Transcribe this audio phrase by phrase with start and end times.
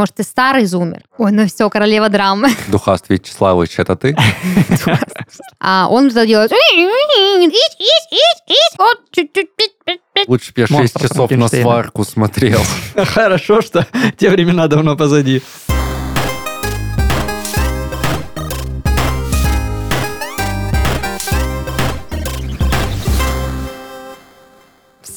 [0.00, 1.02] Может, ты старый зумер.
[1.18, 2.48] Ой, ну все, королева драмы.
[2.68, 4.16] Духаст Вячеславович, это ты?
[5.60, 6.50] А он что делает?
[10.26, 12.62] Лучше бы я 6 Монстр часов на сварку смотрел.
[12.96, 13.86] Хорошо, что
[14.16, 15.42] те времена давно позади.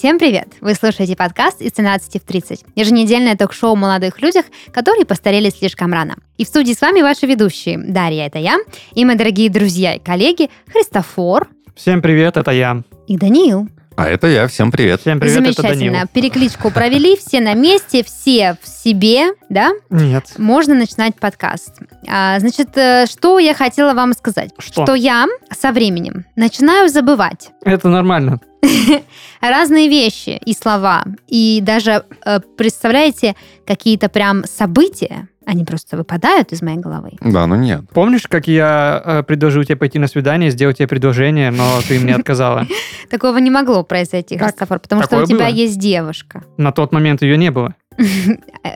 [0.04, 0.50] Всем привет!
[0.60, 2.66] Вы слушаете подкаст из 13 в 30.
[2.76, 4.44] Еженедельное ток-шоу о молодых людях,
[4.74, 6.18] которые постарели слишком рано.
[6.38, 7.78] И в студии с вами ваши ведущие.
[7.78, 8.58] Дарья, это я,
[8.96, 12.84] и мои дорогие друзья и коллеги Христофор Всем привет, это я.
[13.08, 13.70] и Даниил.
[13.96, 15.02] А это я, всем привет.
[15.02, 15.92] Всем привет, это Замечательно.
[15.92, 16.08] Данил.
[16.14, 19.72] Перекличку провели, все на месте, все в себе, да?
[19.90, 20.34] Нет.
[20.38, 21.80] Можно начинать подкаст.
[22.08, 24.52] А, значит, э, что я хотела вам сказать?
[24.58, 24.96] Что?
[24.96, 28.40] я со временем начинаю забывать Это нормально.
[29.42, 31.04] разные вещи и слова.
[31.28, 33.36] И даже, э, представляете,
[33.66, 37.12] какие-то прям события, они просто выпадают из моей головы.
[37.22, 37.82] Да, ну нет.
[37.94, 42.16] Помнишь, как я э, предложил тебе пойти на свидание, сделать тебе предложение, но ты мне
[42.16, 42.66] отказала?
[43.10, 44.38] Такого не могло произойти?
[44.38, 46.44] Христофор, потому что у тебя есть девушка.
[46.58, 47.76] На тот момент ее не было.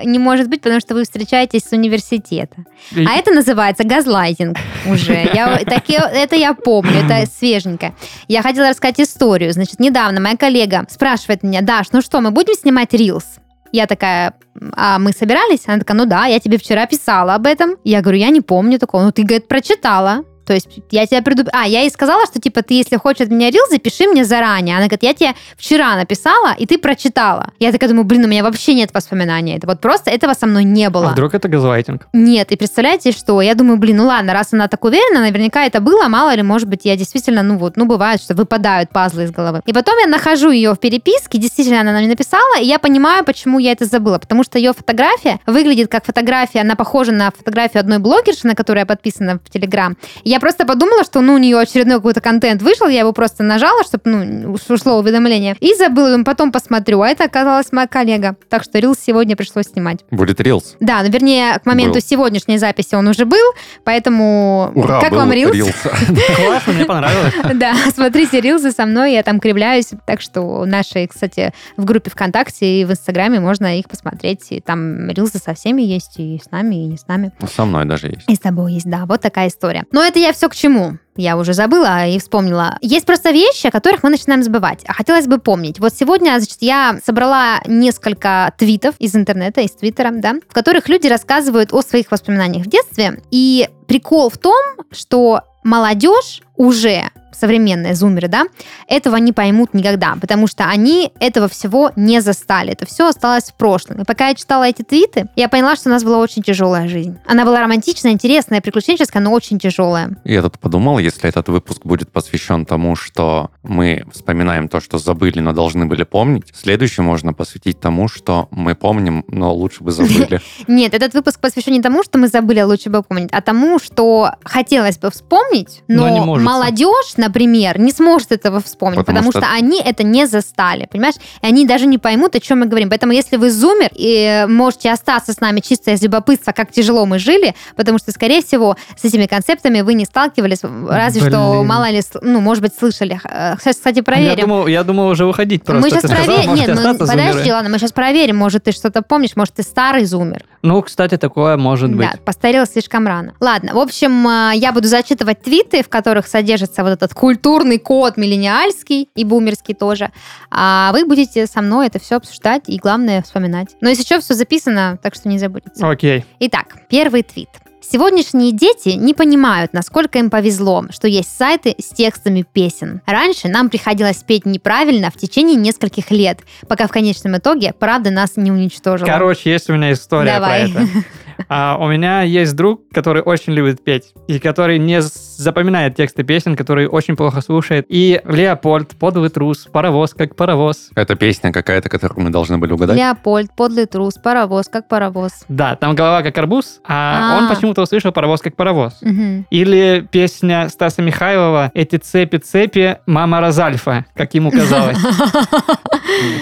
[0.05, 2.57] Не может быть, потому что вы встречаетесь с университета.
[2.95, 5.27] И- А это называется газлайтинг уже.
[5.33, 7.93] Я, таки- это я помню, это свеженько.
[8.27, 9.53] Я хотела рассказать историю.
[9.53, 13.25] Значит, недавно моя коллега спрашивает меня, Даш, ну что, мы будем снимать рилс?
[13.71, 14.33] Я такая,
[14.75, 15.67] а мы собирались?
[15.67, 17.75] Она такая, ну да, я тебе вчера писала об этом.
[17.83, 19.03] Я говорю, я не помню такого.
[19.03, 20.23] Ну ты, говорит, прочитала.
[20.47, 21.49] То есть я тебя предуп...
[21.51, 24.77] А, я ей сказала, что типа ты, если хочешь от меня рил, запиши мне заранее.
[24.77, 27.51] Она говорит, я тебе вчера написала, и ты прочитала.
[27.59, 29.57] Я такая думаю, блин, у меня вообще нет воспоминаний.
[29.57, 31.09] Это вот просто этого со мной не было.
[31.09, 32.07] А вдруг это газлайтинг?
[32.13, 33.41] Нет, и представляете, что?
[33.41, 36.69] Я думаю, блин, ну ладно, раз она так уверена, наверняка это было, мало ли, может
[36.69, 39.61] быть, я действительно, ну вот, ну бывает, что выпадают пазлы из головы.
[39.65, 43.59] И потом я нахожу ее в переписке, действительно, она мне написала, и я понимаю, почему
[43.59, 47.97] я это забыла, потому что ее фотография выглядит как фотография, она похожа на фотографию одной
[47.97, 49.97] блогерши, на которую я подписана в Телеграм.
[50.23, 53.41] И я просто подумала, что, ну, у нее очередной какой-то контент вышел, я его просто
[53.41, 58.35] нажала, чтобы, ну, ушло уведомление, и забыла, думаю, потом посмотрю, а это оказалась моя коллега.
[58.49, 59.99] Так что рилс сегодня пришлось снимать.
[60.11, 60.75] Будет рилс.
[60.79, 62.01] Да, ну вернее, к моменту Был.
[62.01, 63.53] сегодняшней записи он уже был,
[63.83, 65.53] поэтому Ура, как был вам рилс?
[65.53, 65.73] рилс.
[66.35, 67.33] Классно, мне понравилось.
[67.55, 69.89] Да, смотрите рилсы со мной, я там кривляюсь.
[70.05, 74.45] Так что наши, кстати, в группе ВКонтакте и в Инстаграме можно их посмотреть.
[74.51, 77.31] И там рилсы со всеми есть, и с нами, и не с нами.
[77.39, 78.29] Ну, Со мной даже есть.
[78.29, 79.85] И с тобой есть, да, вот такая история.
[79.91, 80.97] Но это я все к чему?
[81.15, 82.77] Я уже забыла и вспомнила.
[82.81, 84.83] Есть просто вещи, о которых мы начинаем забывать.
[84.85, 85.79] А хотелось бы помнить.
[85.79, 91.07] Вот сегодня, значит, я собрала несколько твитов из интернета, из твиттера, да, в которых люди
[91.07, 93.21] рассказывают о своих воспоминаниях в детстве.
[93.31, 98.45] И прикол в том, что молодежь уже современные зумеры, да,
[98.87, 102.71] этого не поймут никогда, потому что они этого всего не застали.
[102.71, 104.01] Это все осталось в прошлом.
[104.01, 107.17] И пока я читала эти твиты, я поняла, что у нас была очень тяжелая жизнь.
[107.27, 110.17] Она была романтичная, интересная, приключенческая, но очень тяжелая.
[110.23, 115.39] Я тут подумал, если этот выпуск будет посвящен тому, что мы вспоминаем то, что забыли,
[115.39, 120.41] но должны были помнить, следующий можно посвятить тому, что мы помним, но лучше бы забыли.
[120.67, 123.79] Нет, этот выпуск посвящен не тому, что мы забыли, а лучше бы помнить, а тому,
[123.79, 126.46] что хотелось бы вспомнить, Но но, не может.
[126.51, 129.51] Молодежь, например, не сможет этого вспомнить, Потому потому, что- что...
[129.53, 131.15] они это не застали, понимаешь?
[131.41, 132.89] И они даже не поймут, о чем мы говорим.
[132.89, 137.19] Поэтому, если вы зумер, и можете остаться с нами чисто из любопытства, как тяжело мы
[137.19, 140.59] жили, потому что, скорее всего, с этими концепциями вы не сталкивались,
[140.89, 141.67] разве что, Блин.
[141.67, 143.19] мало ли, ну, может быть, слышали.
[143.23, 144.41] Э, Сейчас, кстати, Я проверим.
[144.47, 145.81] думал, я думал уже выходить просто.
[145.81, 146.53] мы сейчас проверим.
[146.55, 147.51] Нет, мы, остаться, подожди, зумеры.
[147.53, 148.37] ладно, мы сейчас проверим.
[148.37, 150.43] Может, ты что-то помнишь, может, ты старый зумер.
[150.61, 152.09] Ну, кстати, такое может быть.
[152.11, 153.33] Да, постарел слишком рано.
[153.39, 158.15] Ладно, в общем, э, я буду зачитывать твиты, в которых содержится вот этот культурный код
[158.15, 160.11] миллениальский и бумерский тоже.
[160.51, 163.69] А вы будете со мной это все обсуждать и, главное, вспоминать.
[163.81, 165.83] Но если что, все записано, так что не забудете.
[165.83, 166.25] Окей.
[166.39, 167.49] Итак, первый твит.
[167.81, 173.01] Сегодняшние дети не понимают, насколько им повезло, что есть сайты с текстами песен.
[173.07, 178.35] Раньше нам приходилось петь неправильно в течение нескольких лет, пока в конечном итоге правда нас
[178.35, 179.07] не уничтожила.
[179.07, 180.71] Короче, есть у меня история Давай.
[180.71, 180.89] про это.
[181.49, 186.55] А, у меня есть друг, который очень любит петь, и который не запоминает тексты песен,
[186.55, 187.85] который очень плохо слушает.
[187.89, 190.89] И Леопольд, подлый трус, паровоз, как паровоз.
[190.95, 192.97] Это песня какая-то, которую мы должны были угадать.
[192.97, 195.45] Леопольд, подлый трус, паровоз, как паровоз.
[195.47, 197.37] Да, там голова как арбуз, а, А.
[197.37, 198.97] он почему-то услышал паровоз как паровоз.
[199.01, 199.45] Мгм.
[199.49, 204.97] Или песня Стаса Михайлова «Эти цепи-цепи, мама Розальфа», как ему казалось.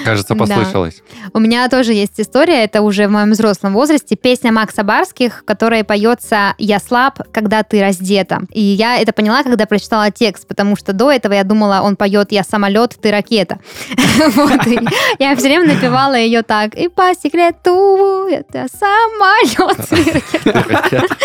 [0.04, 1.02] Кажется, послышалось.
[1.34, 4.16] У меня тоже есть история, это уже в моем взрослом возрасте.
[4.16, 8.42] Песня Макса Баварских, в которой поется «Я слаб, когда ты раздета».
[8.52, 12.32] И я это поняла, когда прочитала текст, потому что до этого я думала, он поет
[12.32, 13.60] «Я самолет, ты ракета».
[15.20, 16.76] Я все время напевала ее так.
[16.76, 21.06] И по секрету это самолет, ты ракета.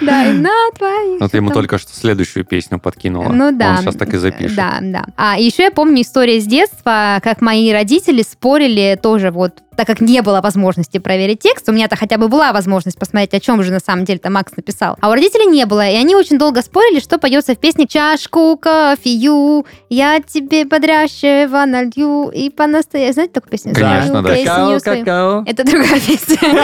[0.00, 1.20] Да, и на твоих...
[1.20, 3.32] Ну, ты ему только что следующую песню подкинула.
[3.32, 3.70] Ну да.
[3.70, 4.56] Он сейчас так и запишет.
[4.56, 5.04] Да, да.
[5.16, 10.00] А еще я помню историю с детства, как мои родители спорили тоже вот так как
[10.00, 13.70] не было возможности проверить текст, у меня-то хотя бы была возможность посмотреть, о чем же
[13.70, 14.96] на самом деле-то Макс написал.
[15.00, 18.56] А у родителей не было, и они очень долго спорили, что поется в песне «Чашку
[18.56, 23.12] кофею, я тебе бодрящего налью и по-настоящему».
[23.12, 23.72] Знаете такую песню?
[23.72, 24.34] Конечно, да.
[24.34, 25.44] песню Какао, какао.
[25.46, 26.38] Это другая песня.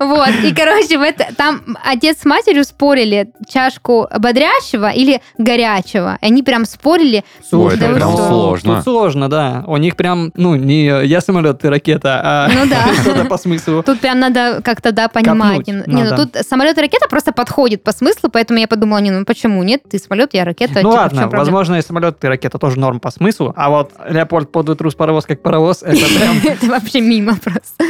[0.00, 0.30] Вот.
[0.42, 0.98] И, короче,
[1.36, 6.18] там отец с матерью спорили чашку бодрящего или горячего.
[6.20, 7.24] И они прям спорили.
[7.52, 8.82] Ой, это прям сложно.
[8.82, 9.64] Сложно, да.
[9.68, 12.94] У них прям, ну, не я самолет, ты ракета, а Ну да.
[12.94, 13.82] что-то по смыслу.
[13.82, 15.58] Тут прям надо как-то, да, понимать.
[15.66, 16.26] Копнуть Не, ну надо.
[16.26, 19.82] тут самолет и ракета просто подходит по смыслу, поэтому я подумала, не, ну почему нет?
[19.88, 20.80] Ты самолет, я ракета.
[20.82, 24.76] Ну ладно, возможно, и самолет, и ракета тоже норм по смыслу, а вот Леопольд подвый
[24.76, 26.54] трус паровоз как паровоз, это прям...
[26.54, 27.84] Это вообще мимо просто.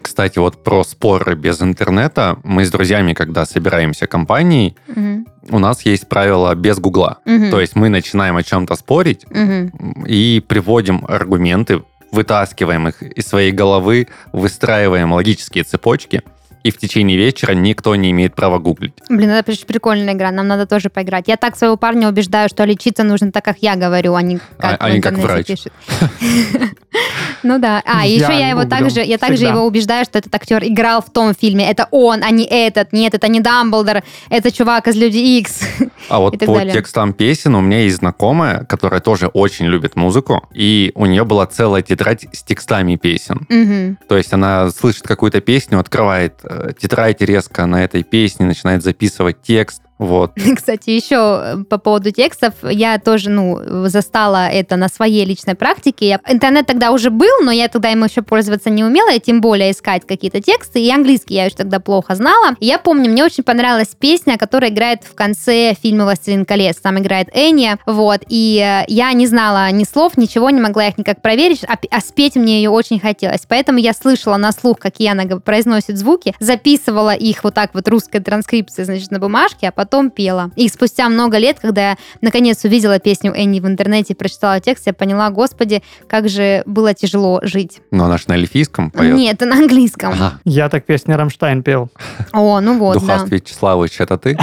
[0.00, 2.36] Кстати, вот про споры без интернета.
[2.44, 4.76] Мы с друзьями, когда собираемся компанией,
[5.50, 7.18] у нас есть правило без гугла.
[7.24, 7.50] Мгм.
[7.50, 10.04] То есть мы начинаем о чем-то спорить Мгм.
[10.06, 11.82] и приводим аргументы,
[12.12, 16.22] вытаскиваем их из своей головы, выстраиваем логические цепочки,
[16.62, 18.94] и в течение вечера никто не имеет права гуглить.
[19.08, 21.28] Блин, это прикольная игра, нам надо тоже поиграть.
[21.28, 24.80] Я так своего парня убеждаю, что лечиться нужно так, как я говорю, а не как
[24.80, 25.46] А- а не как врач.
[25.46, 25.72] пишет.
[27.42, 27.82] Ну да.
[27.84, 31.34] А, еще я его также, я также его убеждаю, что этот актер играл в том
[31.34, 31.68] фильме.
[31.68, 32.92] Это он, а не этот.
[32.92, 35.60] Нет, это не Дамблдор, это чувак из Люди Икс.
[36.08, 40.92] А вот по текстам песен у меня есть знакомая, которая тоже очень любит музыку, и
[40.94, 43.96] у нее была целая тетрадь с текстами песен.
[44.08, 49.42] То есть она слышит какую-то песню, открывает э, тетрадь резко на этой песне, начинает записывать
[49.42, 49.82] текст.
[49.98, 50.32] Вот.
[50.56, 53.58] Кстати, еще э, по поводу текстов, я тоже, ну,
[53.88, 56.08] застала это на своей личной практике.
[56.08, 59.40] Я- Интернет тогда уже был, но я тогда им еще пользоваться не умела, и тем
[59.40, 62.56] более искать какие-то тексты, и английский я еще тогда плохо знала.
[62.58, 66.76] Я помню, мне очень понравилась песня, которая играет в конце фильма «Властелин колец».
[66.78, 70.98] Там играет Энни, вот, и э, я не знала ни слов, ничего, не могла их
[70.98, 73.42] никак проверить, а, а спеть мне ее очень хотелось.
[73.46, 78.20] Поэтому я слышала на слух, какие она произносит звуки, записывала их вот так вот русской
[78.20, 80.50] транскрипцией, значит, на бумажке, а потом пела.
[80.56, 84.86] И спустя много лет, когда я наконец увидела песню Энни в интернете и прочитала текст,
[84.86, 87.80] я поняла, господи, как же было тяжело жить.
[87.90, 89.16] Но она же на эльфийском поет.
[89.16, 90.12] Нет, это на английском.
[90.12, 90.40] Ага.
[90.44, 91.90] Я так песни Рамштайн пел.
[92.32, 93.00] О, ну вот, да.
[93.00, 94.38] Духаст Вячеславович, это ты?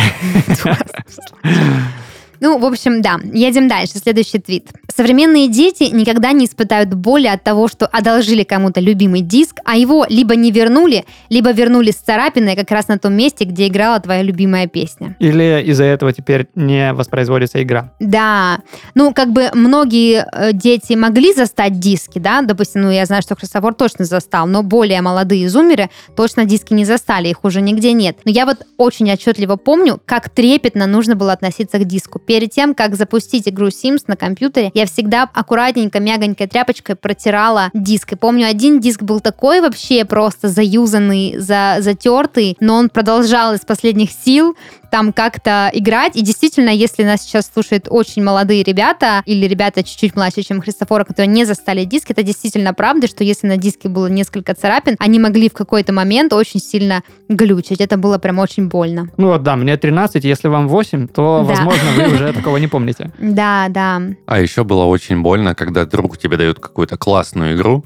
[2.41, 3.19] Ну, в общем, да.
[3.33, 3.97] Едем дальше.
[3.97, 4.69] Следующий твит.
[4.95, 10.05] Современные дети никогда не испытают боли от того, что одолжили кому-то любимый диск, а его
[10.09, 14.21] либо не вернули, либо вернули с царапиной как раз на том месте, где играла твоя
[14.21, 15.15] любимая песня.
[15.19, 17.93] Или из-за этого теперь не воспроизводится игра.
[17.99, 18.59] Да,
[18.95, 23.35] ну, как бы многие э, дети могли застать диски, да, допустим, ну, я знаю, что
[23.35, 28.17] Христофор точно застал, но более молодые зумеры точно диски не застали, их уже нигде нет.
[28.25, 32.19] Но я вот очень отчетливо помню, как трепетно нужно было относиться к диску.
[32.29, 38.13] Перед тем, как запустить игру Sims на компьютере, я всегда аккуратненько, мягонькой тряпочкой протирала диск.
[38.13, 43.61] И помню, один диск был такой вообще просто заюзанный, за, затертый, но он продолжал из
[43.61, 44.55] последних сил
[44.91, 46.15] там как-то играть.
[46.15, 51.03] И действительно, если нас сейчас слушают очень молодые ребята или ребята чуть-чуть младше, чем Христофора,
[51.03, 55.19] которые не застали диск, это действительно правда, что если на диске было несколько царапин, они
[55.19, 57.81] могли в какой-то момент очень сильно глючить.
[57.81, 59.09] Это было прям очень больно.
[59.17, 61.53] Ну вот, да, мне 13, если вам 8, то, Да.
[61.53, 63.11] возможно, вы уже такого не помните.
[63.19, 64.01] Да, да.
[64.25, 67.83] А еще было очень больно, когда друг тебе дает какую-то классную игру,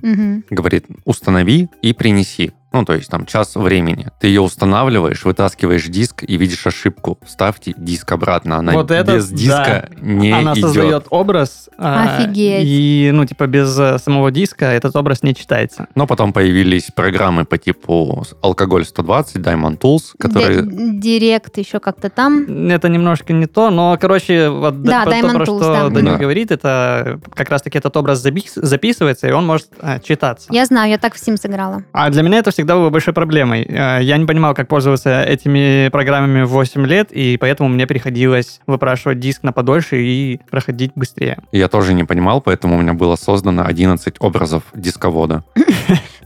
[0.50, 2.52] говорит, установи и принеси.
[2.74, 4.08] Ну, то есть там час времени.
[4.20, 7.20] Ты ее устанавливаешь, вытаскиваешь диск и видишь ошибку.
[7.26, 8.58] Вставьте диск обратно.
[8.58, 10.64] Она Вот это без диска не Она идет.
[10.64, 11.70] создает образ.
[11.78, 12.64] а, Офигеть.
[12.66, 15.88] И, ну, типа, без э, самого диска этот образ не читается.
[15.96, 20.64] Но потом появились программы по типу Алкоголь 120, Diamond Tools, которые...
[20.64, 22.70] Ди- Директ еще как-то там.
[22.70, 25.90] Это немножко не то, но, короче, вот Да, то, Diamond про Tools, что да.
[25.90, 26.18] Данил Да.
[26.18, 30.48] говорит, это как раз-таки этот образ запис- записывается, и он может а, читаться.
[30.52, 31.84] Я знаю, я так в Sims играла.
[31.92, 33.64] А для меня это всегда было большой проблемой.
[33.68, 38.60] Э, Я не понимал, как пользоваться этими программами в 8 лет, и поэтому мне приходилось
[38.68, 41.38] выпрашивать диск на подольше и проходить быстрее.
[41.52, 45.44] Я тоже не понимал, поэтому у меня было создано 11 образов дисковода.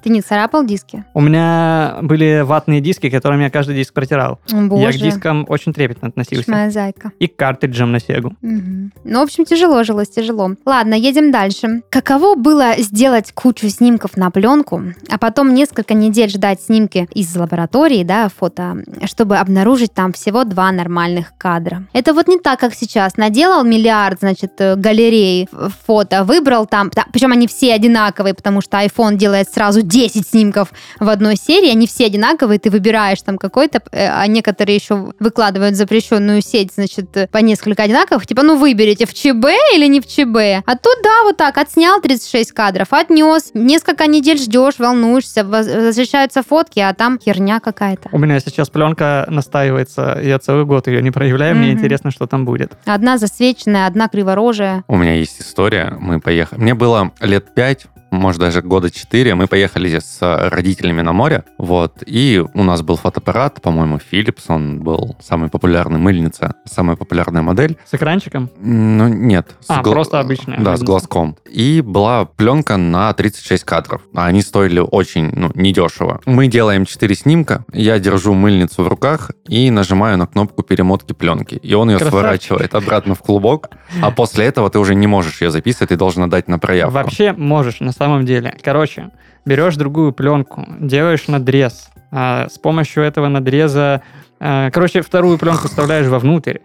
[0.03, 1.03] Ты не царапал диски?
[1.15, 4.39] У меня были ватные диски, которыми я каждый диск протирал.
[4.51, 4.83] Боже.
[4.83, 6.49] Я к дискам очень трепетно относился.
[6.51, 7.11] моя зайка.
[7.19, 8.33] И к картриджам на Сегу.
[8.41, 8.93] Мгм.
[9.03, 10.51] Ну, в общем, тяжело жилось, тяжело.
[10.65, 11.81] Ладно, едем дальше.
[11.89, 17.35] Каково было сделать кучу снимков на пленку, а потом несколько недель лет ждать снимки из
[17.35, 21.83] лаборатории, да, фото, чтобы обнаружить там всего два нормальных кадра.
[21.93, 23.17] Это вот не так, как сейчас.
[23.17, 25.47] Наделал миллиард, значит, э, галерей
[25.85, 30.71] фото, выбрал там, да, причем они все одинаковые, потому что iPhone делает сразу 10 снимков
[30.99, 35.75] в одной серии, они все одинаковые, ты выбираешь там какой-то, э, а некоторые еще выкладывают
[35.75, 40.07] запрещенную сеть, значит, э, по несколько одинаковых, типа, ну выберите, в ЧБ или не в
[40.07, 40.63] ЧБ.
[40.65, 46.43] А тут, да, вот так, отснял 36 кадров, отнес, несколько недель ждешь, волнуешься, воз- возвращаются
[46.43, 48.09] фотки, а там херня какая-то.
[48.11, 51.77] У меня сейчас пленка настаивается, я целый год ее не проявляю, мне Мгм.
[51.77, 52.73] интересно, что там будет.
[52.85, 54.83] Одна засвеченная, одна криворожая.
[54.87, 55.95] У меня есть история.
[55.99, 56.59] Мы поехали.
[56.59, 57.85] Мне было лет пять,
[58.17, 59.35] может, даже года четыре.
[59.35, 60.17] Мы поехали с
[60.49, 61.43] родителями на море.
[61.57, 62.03] Вот.
[62.05, 64.43] И у нас был фотоаппарат, по-моему, Philips.
[64.47, 67.77] Он был самый популярный мыльница, самая популярная модель.
[67.89, 68.49] С экранчиком?
[68.59, 69.55] Ну, нет.
[69.61, 70.85] с А, гла- просто обычная Да, с мыльница.
[70.85, 71.37] глазком.
[71.49, 74.01] И была пленка на 36 кадров.
[74.15, 76.21] Они стоили очень, ну, недешево.
[76.25, 77.65] Мы делаем 4 снимка.
[77.73, 81.55] Я держу мыльницу в руках и нажимаю на кнопку перемотки пленки.
[81.55, 82.19] И он ее Красавчик.
[82.19, 83.69] сворачивает обратно в клубок.
[84.01, 86.93] А после этого ты уже не можешь ее записывать, ты должен отдать на проявку.
[86.95, 88.55] Вообще можешь, на самом деле.
[88.63, 89.09] Короче,
[89.45, 91.89] берешь другую пленку, делаешь надрез.
[92.11, 94.01] а, с помощью этого надреза,
[94.39, 96.59] а, короче, вторую пленку вставляешь вовнутрь,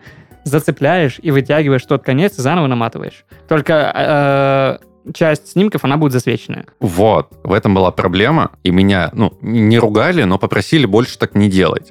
[0.45, 3.25] зацепляешь и вытягиваешь тот конец и заново наматываешь.
[3.49, 4.79] Только а,
[5.13, 6.65] часть снимков, она будет засвеченная.
[6.81, 8.51] Вот, в этом была проблема.
[8.63, 11.89] И меня, ну, не ругали, но попросили больше так не делать.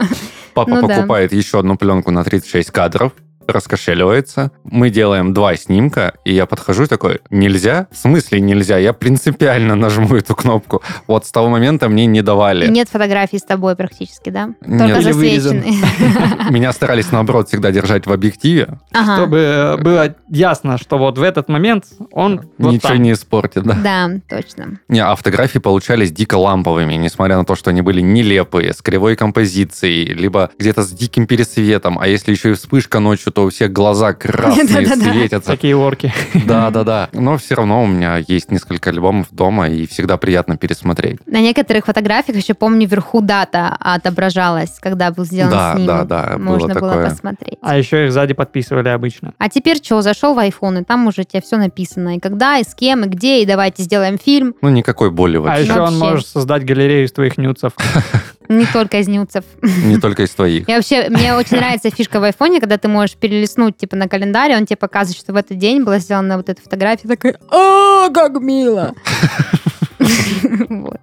[0.54, 0.94] Папа Ну да.
[0.96, 3.12] покупает еще одну пленку на 36 кадров,
[3.52, 4.50] раскошеливается.
[4.64, 7.86] Мы делаем два снимка, и я подхожу такой, нельзя?
[7.90, 8.78] В смысле нельзя?
[8.78, 10.82] Я принципиально нажму эту кнопку.
[11.06, 12.68] Вот с того момента мне не давали.
[12.68, 14.50] нет фотографий с тобой практически, да?
[14.66, 14.94] Нет.
[14.94, 15.62] Только вырезан.
[15.62, 16.50] засвеченные.
[16.50, 18.78] Меня старались, наоборот, всегда держать в объективе.
[18.92, 19.16] Ага.
[19.16, 23.02] Чтобы было ясно, что вот в этот момент он вот Ничего там.
[23.02, 23.74] не испортит, да.
[23.82, 24.80] Да, точно.
[24.88, 29.16] Не, а фотографии получались дико ламповыми, несмотря на то, что они были нелепые, с кривой
[29.16, 31.98] композицией, либо где-то с диким пересветом.
[31.98, 35.12] А если еще и вспышка ночью, то у всех глаза красные Да-да-да.
[35.12, 35.50] светятся.
[35.50, 36.12] Такие орки.
[36.46, 37.08] Да, да, да.
[37.12, 41.18] Но все равно у меня есть несколько альбомов дома, и всегда приятно пересмотреть.
[41.26, 46.06] На некоторых фотографиях еще помню вверху дата отображалась, когда был сделан Да, снимок.
[46.08, 47.58] да, да, было Можно было посмотреть.
[47.62, 49.32] А еще их сзади подписывали обычно.
[49.38, 52.16] А теперь что, зашел в iPhone, и там уже у тебя все написано.
[52.16, 54.54] И когда, и с кем, и где, и давайте сделаем фильм.
[54.62, 55.62] Ну, никакой боли А вообще.
[55.64, 57.72] еще он может создать галерею из твоих нюцев.
[58.58, 59.44] Не только из нюцев.
[59.62, 60.68] Не только из твоих.
[60.68, 64.54] И вообще, мне очень нравится фишка в айфоне, когда ты можешь перелистнуть, типа, на календарь,
[64.54, 68.40] он тебе показывает, что в этот день была сделана вот эта фотография, такая, о, как
[68.40, 68.94] мило!
[70.68, 71.00] Вот.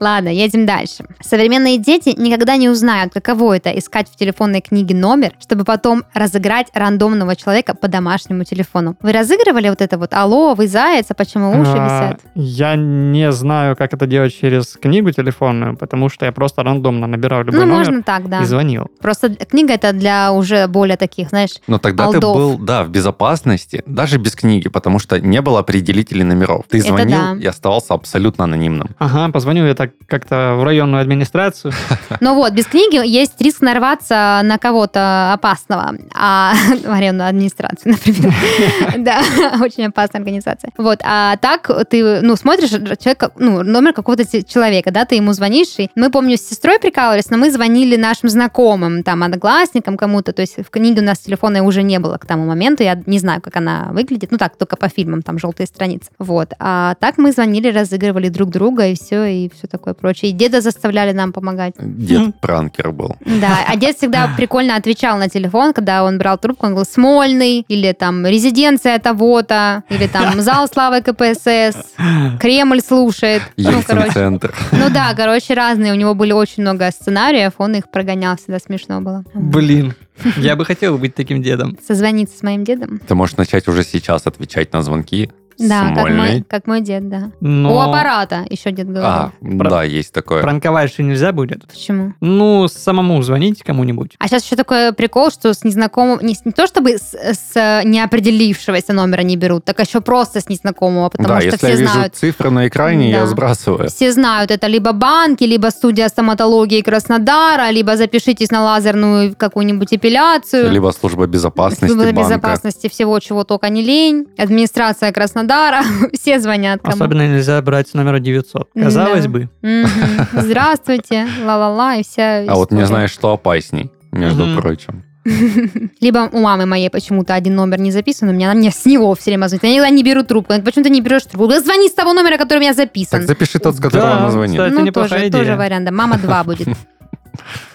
[0.00, 1.04] Ладно, едем дальше.
[1.20, 6.68] Современные дети никогда не узнают, каково это искать в телефонной книге номер, чтобы потом разыграть
[6.74, 8.96] рандомного человека по домашнему телефону.
[9.00, 13.32] Вы разыгрывали вот это вот «Алло, вы заяц, а почему уши А, висят?» Я не
[13.32, 17.66] знаю, как это делать через книгу телефонную, потому что я просто рандомно набирал любой Ну,
[17.66, 18.42] номер можно так, да.
[18.42, 18.88] и звонил.
[19.00, 22.36] Просто книга это для уже более таких, знаешь, Но тогда ты Алдов.
[22.36, 26.64] был, да, в безопасности, даже без книги, потому что не было определителей номеров.
[26.68, 27.36] Ты звонил да.
[27.40, 28.90] и оставался абсолютно анонимным.
[28.98, 31.72] Ага, позвоню я так как-то в районную администрацию.
[32.20, 38.34] Ну вот, без книги есть риск нарваться на кого-то опасного, а в арендную администрацию, например.
[38.98, 39.22] Да,
[39.60, 40.72] очень опасная организация.
[40.78, 45.74] Вот, а так ты, ну, смотришь человека, ну, номер какого-то человека, да, ты ему звонишь,
[45.78, 50.42] и мы, помню, с сестрой прикалывались, но мы звонили нашим знакомым, там, одноклассникам кому-то, то
[50.42, 53.40] есть в книге у нас телефона уже не было к тому моменту, я не знаю,
[53.42, 56.10] как она выглядит, ну так, только по фильмам, там, желтые страницы.
[56.18, 60.30] Вот, а так мы звонили, разыгрывали друг друга, и все, и все такое прочее.
[60.30, 61.74] И деда заставляли нам помогать.
[61.78, 63.16] Дед пранкер был.
[63.24, 67.64] Да, а дед всегда прикольно отвечал на телефон, когда он брал трубку, он говорил «Смольный»,
[67.68, 71.94] или там «Резиденция того-то», или там «Зал славы КПСС»,
[72.40, 73.42] «Кремль слушает».
[73.56, 75.92] Ну, короче, ну да, короче, разные.
[75.92, 79.24] У него были очень много сценариев, он их прогонял, всегда смешно было.
[79.34, 79.94] Блин,
[80.36, 81.76] я бы хотел быть таким дедом.
[81.86, 83.00] Созвониться с моим дедом?
[83.06, 85.30] Ты можешь начать уже сейчас отвечать на звонки.
[85.58, 87.30] Да, как мой, как мой дед, да.
[87.40, 89.06] Но У аппарата, еще дед говорил.
[89.06, 90.42] А, да, есть такое.
[90.42, 91.66] пранковать же нельзя будет.
[91.66, 92.12] Почему?
[92.20, 94.16] Ну, самому звонить кому-нибудь.
[94.18, 98.92] А сейчас еще такой прикол, что с незнакомым, не, не то чтобы с, с неопределившегося
[98.92, 101.92] номера не берут, так еще просто с незнакомого, потому да, что если все я вижу
[101.92, 102.14] знают.
[102.14, 103.18] цифры на экране, Да.
[103.20, 103.88] я сбрасываю.
[103.88, 110.70] Все знают, это либо банки, либо студия стоматологии Краснодара, либо запишитесь на лазерную какую-нибудь эпиляцию.
[110.70, 112.20] Либо служба безопасности Служба банка.
[112.20, 114.26] безопасности всего, чего только не лень.
[114.36, 115.45] Администрация Краснодара.
[116.12, 116.94] Все звонят кому.
[116.94, 118.70] Особенно нельзя брать с номера 900.
[118.74, 119.28] Казалось Да.
[119.30, 119.48] бы.
[119.62, 119.88] Мгм.
[120.32, 122.86] Здравствуйте, ла-ла-ла, и вся А вот не история.
[122.86, 124.60] знаешь, что опасней, между Мгм.
[124.60, 125.04] прочим.
[126.00, 129.12] Либо у мамы моей почему-то один номер не записан, у меня она мне с него
[129.16, 129.64] все время звонит.
[129.64, 130.52] Я никогда не беру трубку.
[130.52, 131.48] Она Почему ты не берешь трубку?
[131.48, 133.18] Да звони с того номера, который у меня записан.
[133.20, 134.56] Так запиши тот, с которого Да, она звонит.
[134.60, 134.72] кстати.
[134.72, 135.30] Это ну, тоже, идея.
[135.32, 135.84] тоже вариант.
[135.86, 135.90] да.
[135.90, 136.68] Мама 2 будет.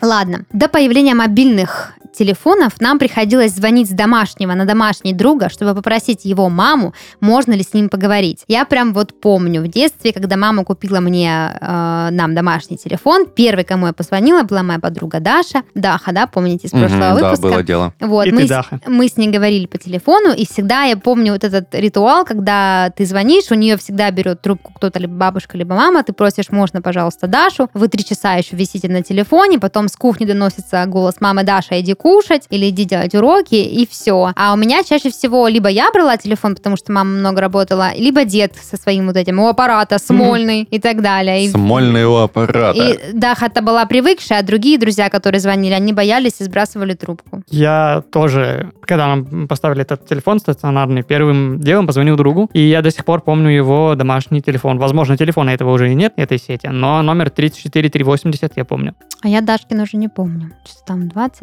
[0.01, 0.45] Ладно.
[0.53, 1.93] До появления мобильных
[2.25, 7.63] телефонов нам приходилось звонить с домашнего на домашний друга, чтобы попросить его маму, можно ли
[7.63, 8.43] с ним поговорить.
[8.47, 13.63] Я прям вот помню в детстве, когда мама купила мне, э, нам домашний телефон, первый,
[13.63, 15.63] кому я позвонила, была моя подруга Даша.
[15.73, 17.41] Даха, да, помните из прошлого Да, выпуска?
[17.41, 17.93] было дело.
[17.99, 21.33] Вот, И мы, ты, с- мы с ней говорили по телефону, и всегда я помню
[21.33, 25.73] вот этот ритуал, когда ты звонишь, у нее всегда берет трубку кто-то, либо бабушка, либо
[25.75, 29.95] мама, ты просишь, можно, пожалуйста, Дашу, вы три часа еще висите на телефоне, потом с
[29.95, 34.31] кухни доносится голос мамы Даша, иди кушать, или иди делать уроки, и все.
[34.35, 38.25] А у меня чаще всего либо я брала телефон, потому что мама много работала, либо
[38.25, 41.49] дед со своим вот этим у аппарата, смольный и так далее.
[41.49, 42.77] Смольный у аппарата.
[42.77, 47.43] и Даха-то была привыкшая, а другие друзья, которые звонили, они боялись и сбрасывали трубку.
[47.47, 52.91] Я тоже, когда нам поставили этот телефон стационарный, первым делом позвонил другу, и я до
[52.91, 54.79] сих пор помню его домашний телефон.
[54.79, 58.95] Возможно, телефона этого уже и нет, этой сети, но номер 34380 я помню.
[59.21, 60.51] А я Дашкин уже не помню.
[60.65, 61.41] Что там 20,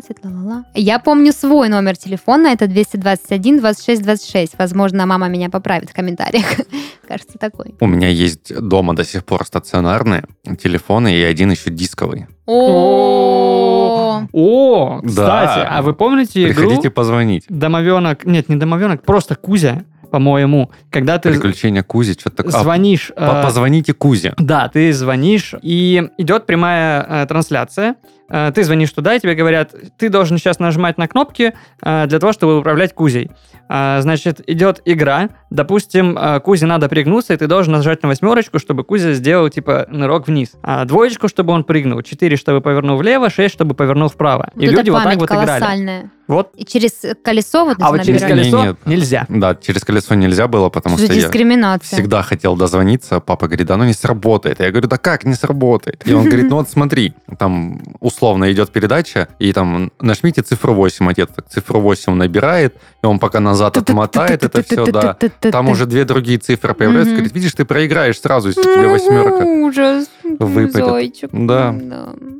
[0.00, 0.64] 220, ла-ла-ла.
[0.74, 4.54] Я помню свой номер телефона, это 221 26 26.
[4.58, 6.44] Возможно, мама меня поправит в комментариях.
[7.08, 7.74] Кажется, такой.
[7.80, 10.24] У меня есть дома до сих пор стационарные
[10.62, 12.26] телефоны и один еще дисковый.
[12.46, 15.08] О, О, Да.
[15.08, 17.44] кстати, а вы помните игру Приходите позвонить.
[17.48, 22.54] Домовенок, нет, не Домовенок, просто Кузя, по-моему, когда ты Приключения Кузи, что-то такое.
[22.54, 23.10] А, звонишь...
[23.16, 24.32] по- э, Позвоните Кузе.
[24.38, 27.96] Да, ты звонишь, и идет прямая э, трансляция.
[28.28, 31.52] Э, ты звонишь туда, и тебе говорят, ты должен сейчас нажимать на кнопки
[31.82, 33.30] э, для того, чтобы управлять Кузей.
[33.68, 35.30] А, значит, идет игра.
[35.50, 39.86] Допустим, э, Кузе надо пригнуться, и ты должен нажать на восьмерочку, чтобы Кузя сделал, типа,
[39.88, 40.52] нырок вниз.
[40.62, 42.02] А двоечку, чтобы он прыгнул.
[42.02, 43.30] Четыре, чтобы повернул влево.
[43.30, 44.50] Шесть, чтобы повернул вправо.
[44.54, 45.46] вот и люди вот так вот играли.
[45.46, 46.10] колоссальная.
[46.26, 46.52] Вот.
[46.56, 48.44] И через колесо вот А вот через набирали.
[48.44, 48.76] Не, колесо нет.
[48.86, 49.26] нельзя.
[49.28, 51.98] Да, через колесо нельзя было, потому Что что за я дискриминация.
[51.98, 53.20] всегда хотел дозвониться.
[53.20, 54.60] Папа говорит, да ну не сработает.
[54.60, 56.02] Я говорю, да как не сработает?
[56.06, 57.80] И он говорит, ну вот смотри, там
[58.14, 63.18] условно идет передача, и там нажмите цифру 8, отец так цифру 8 набирает, и он
[63.18, 65.16] пока назад отмотает это все, да.
[65.40, 67.14] Там уже две другие цифры появляются.
[67.14, 69.44] Говорит, видишь, ты проиграешь сразу, если тебе восьмерка.
[69.44, 70.08] Ужас.
[70.38, 71.28] выпадет.
[71.32, 71.74] Да.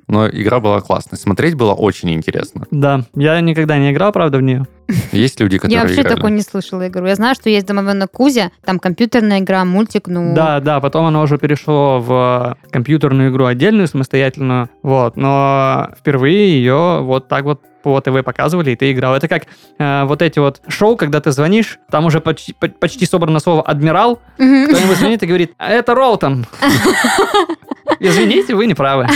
[0.06, 1.18] Но игра была классная.
[1.18, 2.66] Смотреть было очень интересно.
[2.70, 4.66] Да, я никогда не играл, правда, в нее.
[5.12, 6.14] Есть люди, которые Я вообще играли.
[6.14, 7.06] такой не слышала игру.
[7.06, 10.34] Я знаю, что есть домовенок Кузя, там компьютерная игра, мультик, ну...
[10.34, 17.00] Да, да, потом оно уже перешло в компьютерную игру отдельную, самостоятельную, вот, но впервые ее
[17.02, 19.14] вот так вот по ТВ показывали, и ты играл.
[19.14, 19.44] Это как
[19.78, 23.62] э, вот эти вот шоу, когда ты звонишь, там уже почти, по- почти собрано слово
[23.62, 24.66] «адмирал», Мгм.
[24.68, 26.46] кто-нибудь звонит и говорит, «А это Роутон».
[28.00, 29.06] Извините, вы не правы.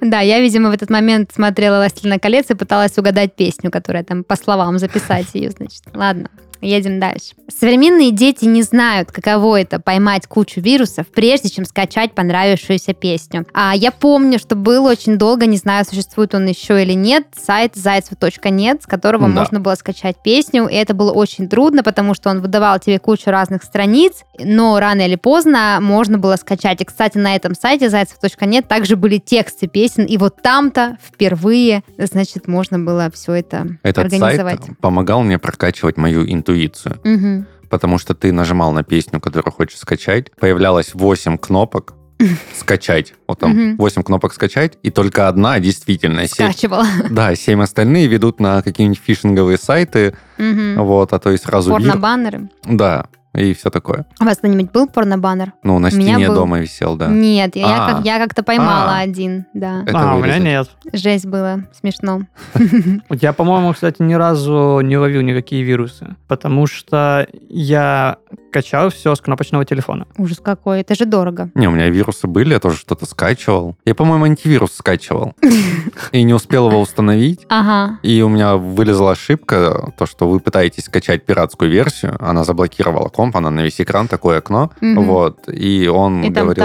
[0.00, 4.22] Да, я, видимо, в этот момент смотрела «Властелина колец» и пыталась угадать песню, которая там
[4.24, 5.82] по словам записать ее, значит.
[5.92, 6.30] Ладно.
[6.60, 7.34] Едем дальше.
[7.48, 13.46] Современные дети не знают, каково это поймать кучу вирусов, прежде чем скачать понравившуюся песню.
[13.54, 17.76] А я помню, что был очень долго, не знаю, существует он еще или нет, сайт
[17.76, 19.34] зайцев.нет, с которого Да.
[19.34, 23.30] можно было скачать песню, и это было очень трудно, потому что он выдавал тебе кучу
[23.30, 26.80] разных страниц, но рано или поздно можно было скачать.
[26.80, 32.48] И, кстати, на этом сайте зайцев.нет также были тексты песен, и вот там-то впервые, значит,
[32.48, 34.64] можно было все это Этот организовать.
[34.64, 36.47] сайт помогал мне прокачивать мою интуицию.
[36.52, 37.46] Мгм.
[37.68, 41.94] Потому что ты нажимал на песню, которую хочешь скачать, появлялось 8 кнопок
[42.58, 43.14] скачать.
[43.26, 43.76] Вот там Мгм.
[43.76, 46.26] 8 кнопок скачать, и только одна действительно.
[46.26, 46.86] Скачивала.
[47.10, 50.82] Да, 7 остальные ведут на какие-нибудь фишинговые сайты, Мгм.
[50.82, 52.48] вот, а то и сразу Порнобаннеры.
[52.64, 53.06] Да,
[53.38, 54.06] и все такое.
[54.20, 55.52] У вас кто-нибудь был порнобаннер?
[55.62, 56.34] Ну, на стене был.
[56.34, 57.08] дома висел, да.
[57.08, 57.92] Нет, я, А.
[57.94, 59.00] как- я как-то поймала А.
[59.00, 59.82] один, да.
[59.86, 60.42] Это а, у меня вырезать.
[60.42, 60.70] нет.
[60.92, 62.22] Жесть было, смешно.
[63.10, 68.16] Я, по-моему, кстати, ни разу не ловил никакие вирусы, потому что я
[68.52, 70.06] качал все с кнопочного телефона.
[70.16, 71.50] Ужас какой, это же дорого.
[71.54, 73.76] Не, у меня вирусы были, я тоже что-то скачивал.
[73.84, 75.34] Я, по-моему, антивирус скачивал.
[76.12, 77.44] И не успел его установить.
[77.48, 77.98] Ага.
[78.02, 83.36] И у меня вылезла ошибка, то, что вы пытаетесь скачать пиратскую версию, она заблокировала комп,
[83.36, 86.64] она на весь экран, такое окно, вот, и он и говорил...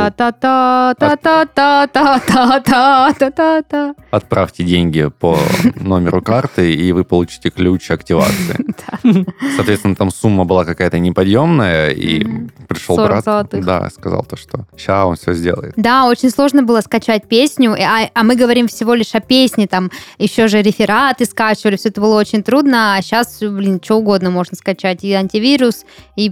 [4.12, 5.38] Отправьте деньги по
[5.76, 8.66] номеру карты, и вы получите ключ активации.
[9.56, 12.26] Соответственно, там сумма была какая-то неподъемная, и
[12.68, 15.74] пришел брат, да, сказал то, что сейчас он все сделает.
[15.76, 19.92] Да, очень сложно было скачать песню, а, а мы говорим всего лишь о песне, там
[20.18, 24.56] еще же рефераты скачивали, все это было очень трудно, а сейчас, блин, что угодно можно
[24.56, 26.30] скачать, и антивирус, и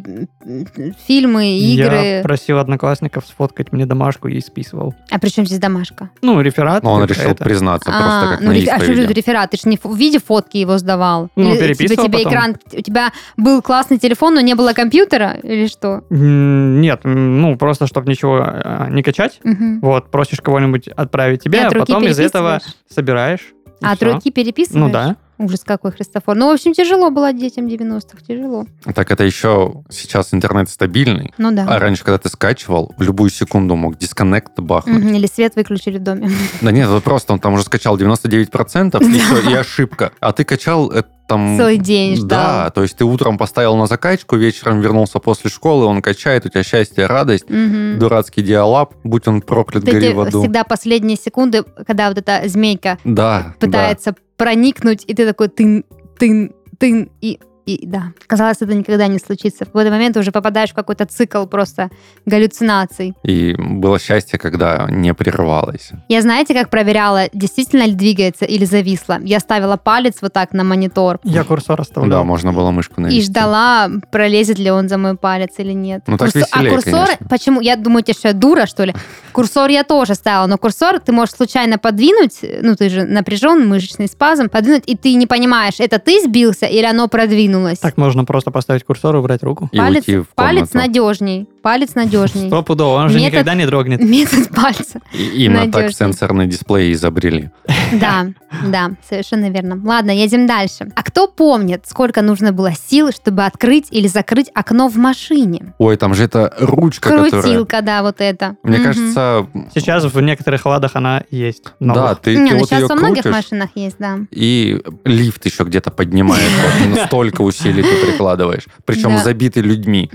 [1.08, 1.95] фильмы, игры.
[1.95, 4.93] Я просил одноклассников сфоткать мне домашку и списывал.
[5.10, 6.10] А при чем здесь домашка?
[6.21, 6.84] Ну, реферат.
[6.84, 7.43] Но он решил это.
[7.43, 9.13] признаться просто А, как ну, на реф- а что же исповеди.
[9.13, 9.52] реферат?
[9.52, 11.30] Ты же не в виде фотки его сдавал?
[11.36, 12.32] Ну, Или тебе, переписывал тебе потом.
[12.34, 15.38] экран, у тебя был классный телефон, но не было компьютера?
[15.43, 16.04] Или что?
[16.10, 19.39] Нет, ну, просто чтобы ничего а, не качать.
[19.43, 19.80] Мгм.
[19.82, 23.54] Вот, просишь кого-нибудь отправить тебе, а потом из этого собираешь.
[23.84, 24.80] А от руки переписываешь?
[24.80, 25.15] Ну да.
[25.41, 26.36] Ужас какой, Христофор.
[26.36, 28.67] Ну, в общем, тяжело было детям 90-х, тяжело.
[28.93, 31.34] Так это еще сейчас интернет стабильный.
[31.39, 31.65] Ну да.
[31.67, 35.04] А раньше, когда ты скачивал, в любую секунду мог дисконнект бахнуть.
[35.04, 36.30] Или свет выключили в доме.
[36.62, 39.04] Да нет, просто он там уже скачал 99%,
[39.49, 40.12] и, и ошибка.
[40.19, 41.55] А ты качал это там...
[41.57, 42.27] Целый день ждал.
[42.27, 46.49] Да, то есть ты утром поставил на закачку, вечером вернулся после школы, он качает, у
[46.49, 47.99] тебя счастье, радость, Мгм.
[47.99, 50.41] дурацкий диалаб, будь он проклят, Вот гори в аду.
[50.41, 55.85] всегда последние секунды, когда вот эта змейка Да, пытается проникнуть, и ты такой тын,
[56.19, 58.12] тын, тын, и, и да.
[58.28, 59.65] Казалось, это никогда не случится.
[59.65, 61.89] В какой-то момент ты уже попадаешь в какой-то цикл просто
[62.26, 63.13] галлюцинаций.
[63.24, 63.32] да.
[63.32, 65.91] И было счастье, когда не прерывалось.
[66.10, 69.19] Я знаете, как проверяла, действительно ли двигается или зависло?
[69.24, 72.24] Я ставила палец вот так на монитор Я курсор Да, оставлял.
[72.24, 73.21] можно было мышку и навести.
[73.24, 76.04] ждала, пролезет ли он за мой палец или нет.
[76.08, 77.28] Ну, так А веселее, курсор, конечно.
[77.30, 77.62] почему?
[77.62, 78.93] Я думаю, что я дура, что ли?
[79.32, 84.08] Курсор я тоже ставила, но курсор ты можешь случайно подвинуть, ну, ты же напряжен, мышечный
[84.08, 87.50] спазм, подвинуть, и ты не понимаешь, это ты сбился или оно продвинулось.
[87.81, 89.69] Так можно просто поставить курсор и убрать руку.
[89.71, 90.77] И палец, уйти в палец комнату.
[90.77, 91.47] надежней.
[91.62, 92.47] Палец надежней.
[92.47, 94.02] Стопудово, он же Метод- никогда не дрогнет.
[94.04, 95.00] Метод пальца.
[95.13, 95.93] И именно так Надежней.
[95.95, 97.50] сенсорный дисплей изобрели.
[97.93, 98.28] Да,
[98.67, 99.80] да, совершенно верно.
[99.84, 100.88] Ладно, едем дальше.
[100.95, 105.74] А кто помнит, сколько нужно было сил, чтобы открыть или закрыть окно в машине?
[105.78, 107.30] Ой, там же это ручка, которая...
[107.32, 108.56] Крутилка, да, вот это.
[108.63, 108.86] Мне Мгм.
[108.86, 111.63] кажется, Сейчас в некоторых ладах она есть.
[111.80, 112.19] да, новых.
[112.21, 114.19] ты, Не, ты ну вот сейчас ее во многих крутишь, машинах есть, да.
[114.32, 116.43] и лифт еще где-то поднимает.
[117.08, 118.65] Столько усилий ты прикладываешь.
[118.86, 119.24] Причем Да.
[119.24, 120.10] забиты людьми,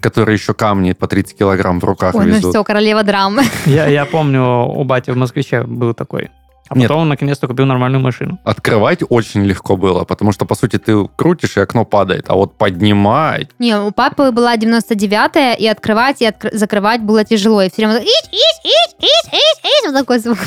[0.00, 2.50] которые еще камни по 30 килограмм в руках Ой, ну везут.
[2.50, 3.42] все, королева драмы.
[3.66, 6.30] Я, я помню, у бати в Москвиче был такой.
[6.68, 6.88] А Нет.
[6.88, 8.38] потом он наконец-то купил нормальную машину.
[8.42, 12.24] Открывать очень легко было, потому что, по сути, ты крутишь, и окно падает.
[12.28, 13.48] А вот поднимать...
[13.58, 17.62] Не, у папы была 99-я, и открывать, и откр- закрывать было тяжело.
[17.62, 20.38] И все время ись, ись, ись, ись, ись, ись, вот такой звук.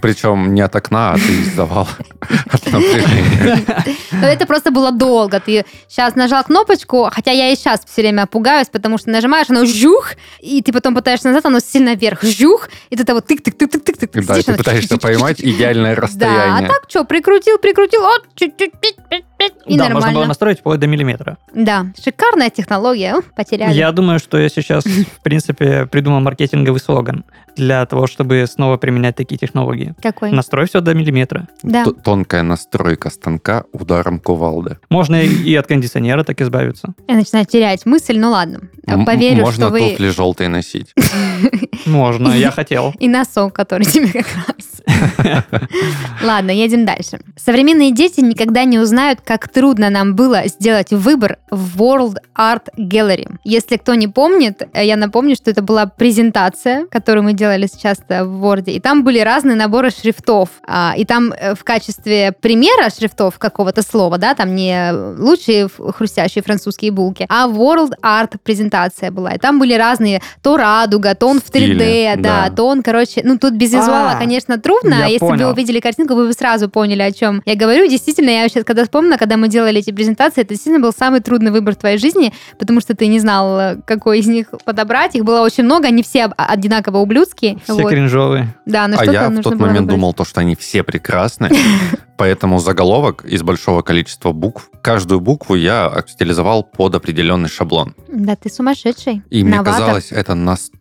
[0.00, 1.86] Причем не от окна, а ты издавал
[2.50, 3.94] от напряжения.
[4.10, 5.38] Но это просто было долго.
[5.38, 9.66] Ты сейчас нажал кнопочку, хотя я и сейчас все время пугаюсь, потому что нажимаешь, оно
[9.66, 14.24] жух, и ты потом пытаешься назад, оно сильно вверх, жух, и ты того тык-тык-тык-тык-тык.
[14.26, 16.68] Да, ты пытаешься поймать идеальное Да, а расстояние.
[16.68, 20.26] так что, прикрутил, прикрутил, вот, чуть-чуть, пить, пить, пить, и да, можно было нормально.
[20.28, 21.36] настроить вплоть до миллиметра.
[21.54, 23.72] Да, шикарная технология, потеряли.
[23.74, 27.24] Я думаю, что я сейчас, в принципе, придумал маркетинговый слоган
[27.56, 29.94] для того, чтобы снова применять такие технологии.
[30.00, 30.30] Какой?
[30.30, 31.48] Настрой все до миллиметра.
[31.62, 31.84] Да.
[31.84, 34.78] Т- Тонкая настройка станка ударом кувалды.
[34.90, 36.94] Можно и от кондиционера так избавиться.
[37.08, 38.60] Я начинаю терять мысль, ну ладно.
[39.04, 39.80] Поверю, Можно что вы...
[39.90, 40.94] туфли желтые носить.
[41.86, 42.94] Можно, я хотел.
[42.98, 44.67] И носок, который тебе как раз.
[46.22, 47.20] Ладно, едем дальше.
[47.36, 53.36] Современные дети никогда не узнают, как трудно нам было сделать выбор в World Art Gallery.
[53.44, 57.98] Если кто не помнит, э, я напомню, что это была презентация, которую мы делали сейчас
[58.08, 60.48] в Word, и там были разные наборы шрифтов.
[60.66, 66.42] А, И там э, в качестве примера шрифтов какого-то слова, да, там не лучшие хрустящие
[66.42, 69.32] французские булки, а World Art презентация была.
[69.34, 72.54] И там были разные, то радуга, то он в 3D, Стили, да, да.
[72.54, 75.46] то он, короче, ну тут без визуала, А, конечно, трудно, я а если бы понял.
[75.48, 77.88] вы увидели картинку, вы бы сразу поняли, о чем я говорю.
[77.88, 81.50] Действительно, я сейчас, когда вспомнила, когда мы делали эти презентации, это действительно был самый трудный
[81.50, 85.14] выбор в твоей жизни, потому что ты не знал, какой из них подобрать.
[85.14, 87.58] Их было очень много, они все об- одинаково ублюдские.
[87.64, 87.88] Все Вот.
[87.90, 88.54] кринжовые.
[88.66, 89.88] Да, но А что-то я в тот момент выбрать.
[89.96, 91.50] думал, то, что они все прекрасны.
[92.16, 94.70] Поэтому заголовок из большого количества букв.
[94.82, 97.94] Каждую букву я стилизовал под определенный шаблон.
[98.08, 99.22] Да, ты сумасшедший.
[99.30, 100.77] И мне казалось, это настолько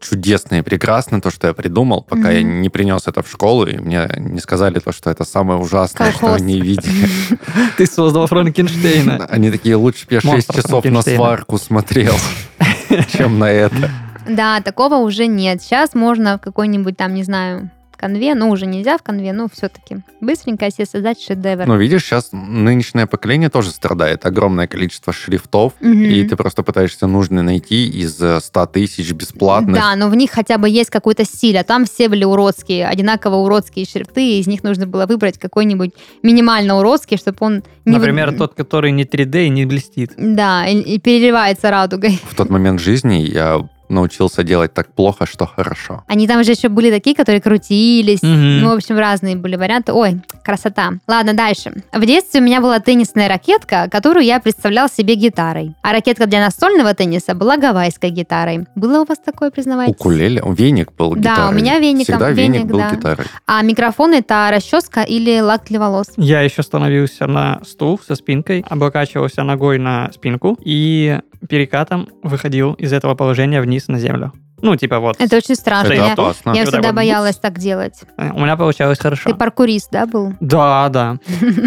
[0.00, 2.60] чудесно и прекрасно, то, что я придумал, пока я Мгм.
[2.62, 6.20] не принес это в школу, и мне не сказали то, что это самое ужасное, что
[6.20, 6.40] Колхоз.
[6.42, 7.08] они видели.
[7.76, 9.26] Ты создал Франкенштейна.
[9.30, 12.14] Они такие, лучше бы я 6 Монстр часов на сварку смотрел,
[13.12, 13.90] чем на это.
[14.28, 15.62] Да, такого уже нет.
[15.62, 19.98] Сейчас можно в какой-нибудь там, не знаю, конве, ну уже нельзя в конве, но все-таки
[20.20, 21.66] быстренько себе создать шедевр.
[21.66, 24.24] Но видишь, сейчас нынешнее поколение тоже страдает.
[24.24, 26.02] Огромное количество шрифтов, Мгм.
[26.04, 29.74] и ты просто пытаешься нужные найти из э, 100 тысяч бесплатных.
[29.74, 33.36] Да, но в них хотя бы есть какой-то стиль, а там все были уродские, одинаково
[33.36, 35.90] уродские шрифты, и из них нужно было выбрать какой-нибудь
[36.22, 37.92] минимально уродский, чтобы он не...
[37.92, 40.12] вы- Например, тот, который не 3D и не блестит.
[40.16, 42.20] Да, и, и переливается радугой.
[42.30, 46.04] В тот момент жизни я научился делать так плохо, что хорошо.
[46.06, 48.22] Они там же еще были такие, которые крутились.
[48.22, 48.60] Мгм.
[48.60, 49.92] Ну, в общем, разные были варианты.
[49.92, 50.92] Ой, красота.
[51.06, 51.72] Ладно, дальше.
[51.92, 55.74] В детстве у меня была теннисная ракетка, которую я представлял себе гитарой.
[55.82, 58.66] А ракетка для настольного тенниса была гавайской гитарой.
[58.74, 59.94] Было у вас такое, признавайтесь?
[60.00, 61.48] Укулеле, веник был Да, гитарой.
[61.50, 62.90] у меня веником- Всегда веник, веник, был да.
[62.94, 63.26] гитарой.
[63.46, 66.08] А микрофон это расческа или лак для волос?
[66.16, 72.92] Я еще становился на стул со спинкой, облокачивался ногой на спинку и перекатом выходил из
[72.92, 74.32] этого положения вниз на землю.
[74.60, 75.16] Ну, типа вот.
[75.20, 75.92] Это очень страшно.
[75.92, 76.52] Это Я, опасно.
[76.52, 76.96] я всегда вот.
[76.96, 78.00] боялась так делать.
[78.16, 79.30] У меня получалось хорошо.
[79.30, 80.34] Ты паркурист, да, был?
[80.40, 81.18] Да, да.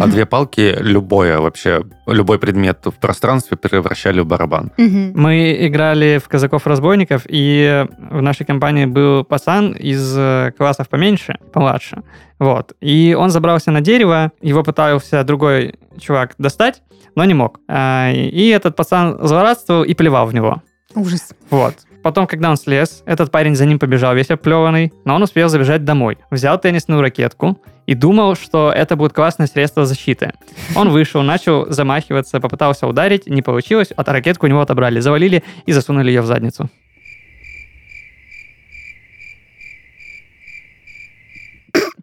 [0.02, 4.71] А две палки любое вообще, любой предмет в пространстве превращали в барабан.
[4.78, 12.04] Мы играли в казаков-разбойников, и в нашей компании был пацан из э, классов поменьше, помладше.
[12.39, 12.74] Вот.
[12.82, 16.82] И он забрался на дерево, его пытался другой чувак достать,
[17.15, 17.60] но не мог.
[17.67, 20.62] А, И этот пацан злорадствовал и плевал в него.
[20.95, 21.30] Ужас.
[21.50, 21.76] Вот.
[22.03, 25.85] Потом, когда он слез, этот парень за ним побежал весь оплеванный, но он успел забежать
[25.85, 26.17] домой.
[26.31, 30.33] Взял теннисную ракетку и думал, что это будет классное средство защиты.
[30.75, 35.71] Он вышел, начал замахиваться, попытался ударить, не получилось, а ракетку у него отобрали, завалили и
[35.71, 36.69] засунули ее в задницу.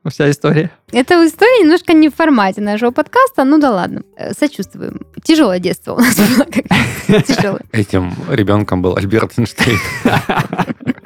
[0.09, 0.71] Вся история.
[0.93, 4.03] Эта история немножко не в формате нашего подкаста, ну да ладно.
[4.17, 5.01] Э, Сочувствуем.
[5.23, 7.23] Тяжелое детство у нас было.
[7.23, 7.61] Тяжелое.
[7.73, 9.79] Этим ребенком был Альберт Эйнштейн.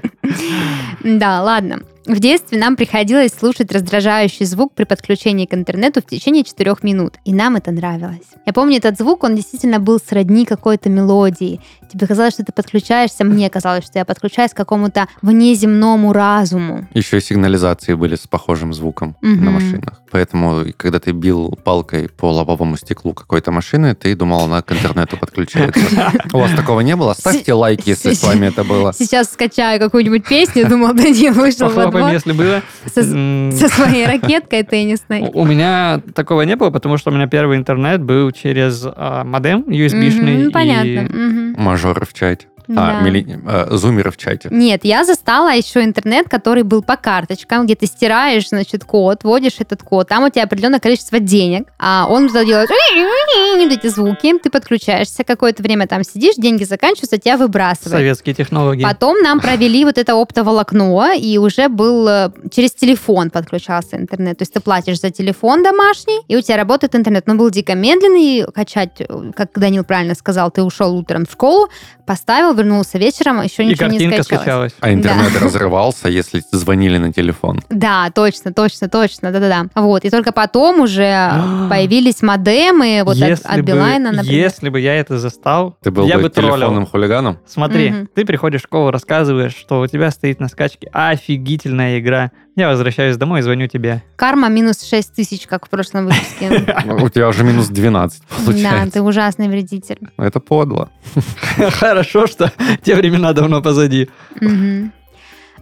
[1.05, 1.83] Да, ладно.
[2.07, 7.15] В детстве нам приходилось слушать раздражающий звук при подключении к интернету в течение 4 минут,
[7.25, 8.27] и нам это нравилось.
[8.45, 11.61] Я помню этот звук, он действительно был сродни какой-то мелодии.
[11.93, 16.89] Тебе казалось, что ты подключаешься, мне казалось, что я подключаюсь к какому-то внеземному разуму.
[16.95, 19.45] Еще и сигнализации были с похожим звуком Мгм.
[19.45, 20.03] на машинах.
[20.11, 25.17] Поэтому, когда ты бил палкой по лобовому стеклу какой-то машины, ты думал, она к интернету
[25.17, 25.81] подключается.
[26.33, 27.15] У вас такого не было?
[27.15, 28.93] Ставьте лайк, если с вами это было.
[28.93, 32.63] Сейчас скачаю какую-нибудь песню, думал, Данил вышел во Похлопаем, двор если было.
[32.87, 35.21] со, со своей ракеткой теннисной.
[35.33, 39.61] У меня такого не было, потому что у меня первый интернет был через а, модем
[39.69, 40.51] USB-шный.
[40.51, 41.03] Понятно.
[41.03, 41.55] мгм.
[41.63, 42.47] Мажоры в чате.
[42.69, 42.99] Да.
[42.99, 44.49] А, мили- э, зумеры в чате.
[44.51, 49.57] Нет, я застала еще интернет, который был по карточкам, где ты стираешь, значит, код, вводишь
[49.59, 54.51] этот код, там у тебя определенное количество денег, а он делает вот эти звуки, ты
[54.51, 57.93] подключаешься, какое-то время там сидишь, деньги заканчиваются, тебя выбрасывает.
[57.93, 58.83] Советские технологии.
[58.83, 64.39] Потом нам провели вот это оптоволокно, и уже был э, через телефон подключался интернет.
[64.39, 67.27] То есть ты платишь за телефон домашний, и у тебя работает интернет.
[67.27, 71.69] Но был дико медленный, качать, э, как Данил правильно сказал, ты ушел утром в школу,
[72.13, 74.27] поставил, вернулся вечером, еще И ничего не скачалось.
[74.27, 74.73] скачалась.
[74.81, 77.61] А интернет разрывался, если звонили на телефон.
[77.71, 79.67] Да, точно, точно, точно, да-да-да.
[79.75, 81.31] Вот, и только потом уже
[81.71, 84.39] появились модемы вот от, если, от бы, Билайна, например.
[84.45, 86.57] если бы я это застал, Ты был я бы бы троллил.
[86.57, 87.39] телефонным хулиганом?
[87.47, 88.09] Смотри, Мгм.
[88.15, 92.31] ты приходишь в школу, рассказываешь, что у тебя стоит на скачке офигительная игра.
[92.55, 94.03] Я возвращаюсь домой и звоню тебе.
[94.17, 96.51] Карма минус 6 тысяч, как в прошлом выпуске.
[97.03, 98.91] У тебя уже минус 12 Да, получается.
[98.93, 99.99] ты ужасный вредитель.
[100.19, 100.91] Это подло.
[101.71, 102.53] Хорошо, что
[102.85, 104.11] те времена давно позади.
[104.41, 104.93] Мгм.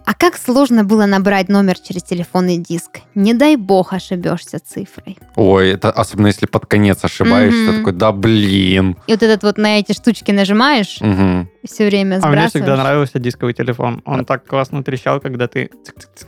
[0.03, 2.99] А как сложно было набрать номер через телефонный диск?
[3.15, 5.17] Не дай бог ошибешься цифрой.
[5.35, 8.97] Ой, это особенно если под конец ошибаешься, ты такой, да блин.
[9.07, 11.49] И вот этот вот на эти штучки нажимаешь, Мгм.
[11.65, 12.49] все время А мне сбрасываешь.
[12.49, 14.01] всегда нравился дисковый телефон.
[14.05, 15.69] Он так классно трещал, когда ты...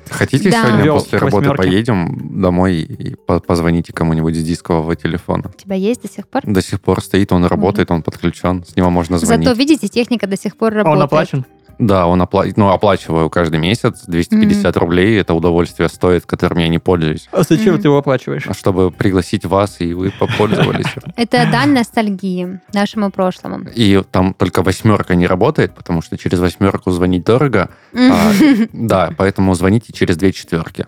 [0.10, 0.64] Хотите Да.
[0.66, 1.58] сегодня Вёл после работы восьмерке.
[1.64, 5.52] поедем домой и по- позвоните кому-нибудь с дискового телефона?
[5.54, 6.44] У тебя есть до сих пор?
[6.46, 9.48] До сих пор стоит, он работает, он подключен, с него можно звонить.
[9.48, 10.98] Зато, видите, техника до сих пор А работает.
[10.98, 11.46] Он оплачен?
[11.80, 12.46] Да, он опла...
[12.56, 17.28] ну, оплачиваю каждый месяц, 250 рублей, это удовольствие стоит, которым я не пользуюсь.
[17.32, 17.82] А зачем Мгм.
[17.82, 18.44] ты его оплачиваешь?
[18.48, 20.86] А Чтобы пригласить вас, и вы попользовались.
[21.16, 23.66] Это дань ностальгии нашему прошлому.
[23.76, 27.70] И там только восьмерка не работает, потому что через восьмерку звонить дорого.
[27.96, 28.32] А,
[28.72, 30.86] Да, поэтому звоните через две четверки.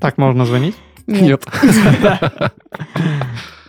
[0.00, 0.76] Так можно звонить?
[1.06, 1.44] Нет.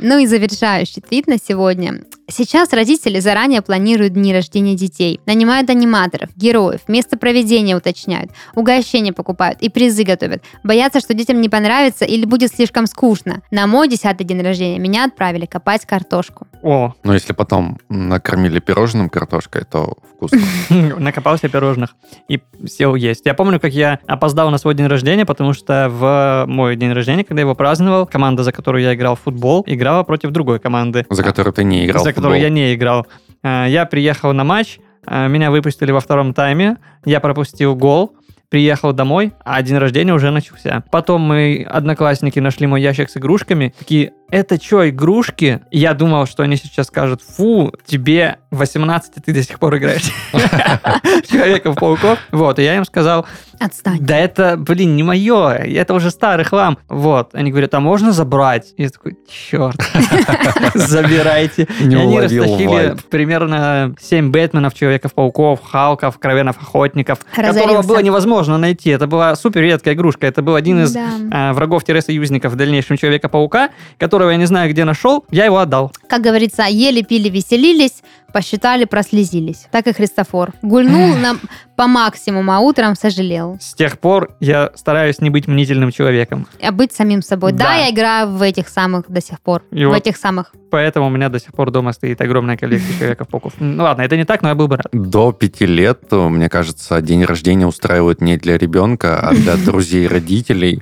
[0.06, 2.02] Ну и завершающий твит на сегодня.
[2.30, 9.62] Сейчас родители заранее планируют дни рождения детей, нанимают аниматоров, героев, место проведения уточняют, угощения покупают
[9.62, 10.42] и призы готовят.
[10.64, 13.42] Боятся, что детям не понравится или будет слишком скучно.
[13.52, 16.48] На мой десятый день рождения меня отправили копать картошку.
[16.62, 20.40] О, Но если потом накормили пирожным картошкой, то вкусно.
[20.98, 21.96] накопался пирожных
[22.30, 23.26] и сел есть.
[23.26, 27.26] Я помню, как я опоздал на свой день рождения, потому что в мой день рождения,
[27.26, 31.06] когда его праздновал, команда, за которую я играл в футбол, играла против другой команды.
[31.10, 32.32] За которую ты не играл футбол.
[32.32, 33.08] которую я не играл.
[33.43, 38.15] А, Я приехал на матч, а, меня выпустили во втором тайме, я пропустил гол,
[38.49, 40.84] приехал домой, а день рождения уже начался.
[40.91, 43.73] Потом мы, одноклассники, нашли мой ящик с игрушками.
[43.80, 45.62] Такие, это что, игрушки?
[45.71, 50.04] Я думал, что они сейчас скажут, фу, тебе 18, и ты до сих пор играешь
[51.30, 52.19] Человеков-пауков.
[52.32, 53.26] Вот, и я им сказал,
[53.63, 53.99] Отстань.
[54.02, 56.78] да это, блин, не мое, это уже старый хлам.
[56.89, 58.73] Вот, они говорят, а можно забрать?
[58.78, 59.78] Я такой, черт,
[60.73, 61.67] забирайте.
[61.80, 68.89] Не И они растащили примерно 7 Бэтменов, Человеков-пауков, Халков, Кровенов Охотников, которого было невозможно найти.
[68.89, 70.28] Это была супер редкая игрушка.
[70.28, 70.95] Это был один из
[71.32, 75.26] а, врагов-союзников в дальнейшем Человека-паука, которого я не знаю, где нашел.
[75.32, 75.91] Я его отдал.
[76.08, 79.67] Как говорится, ели, пили, веселились, посчитали, прослезились.
[79.72, 80.52] Так и Христофор.
[80.62, 81.39] Гульнул нам
[81.78, 83.58] по максимуму, а утром сожалел.
[83.62, 86.48] С тех пор я стараюсь не быть мнительным человеком.
[86.62, 87.54] А быть самим собой.
[87.54, 87.74] Да, Да.
[87.76, 89.63] я играю в этих самых до сих пор.
[89.72, 90.54] И в вот- этих самых.
[90.74, 93.54] Поэтому у меня до сих пор дома стоит огромная коллекция Человеков-пауков.
[93.60, 94.88] Ну ладно, это не так, но я был бы рад.
[94.92, 100.82] До пяти лет, мне кажется, день рождения устраивают не для ребенка, а для друзей родителей,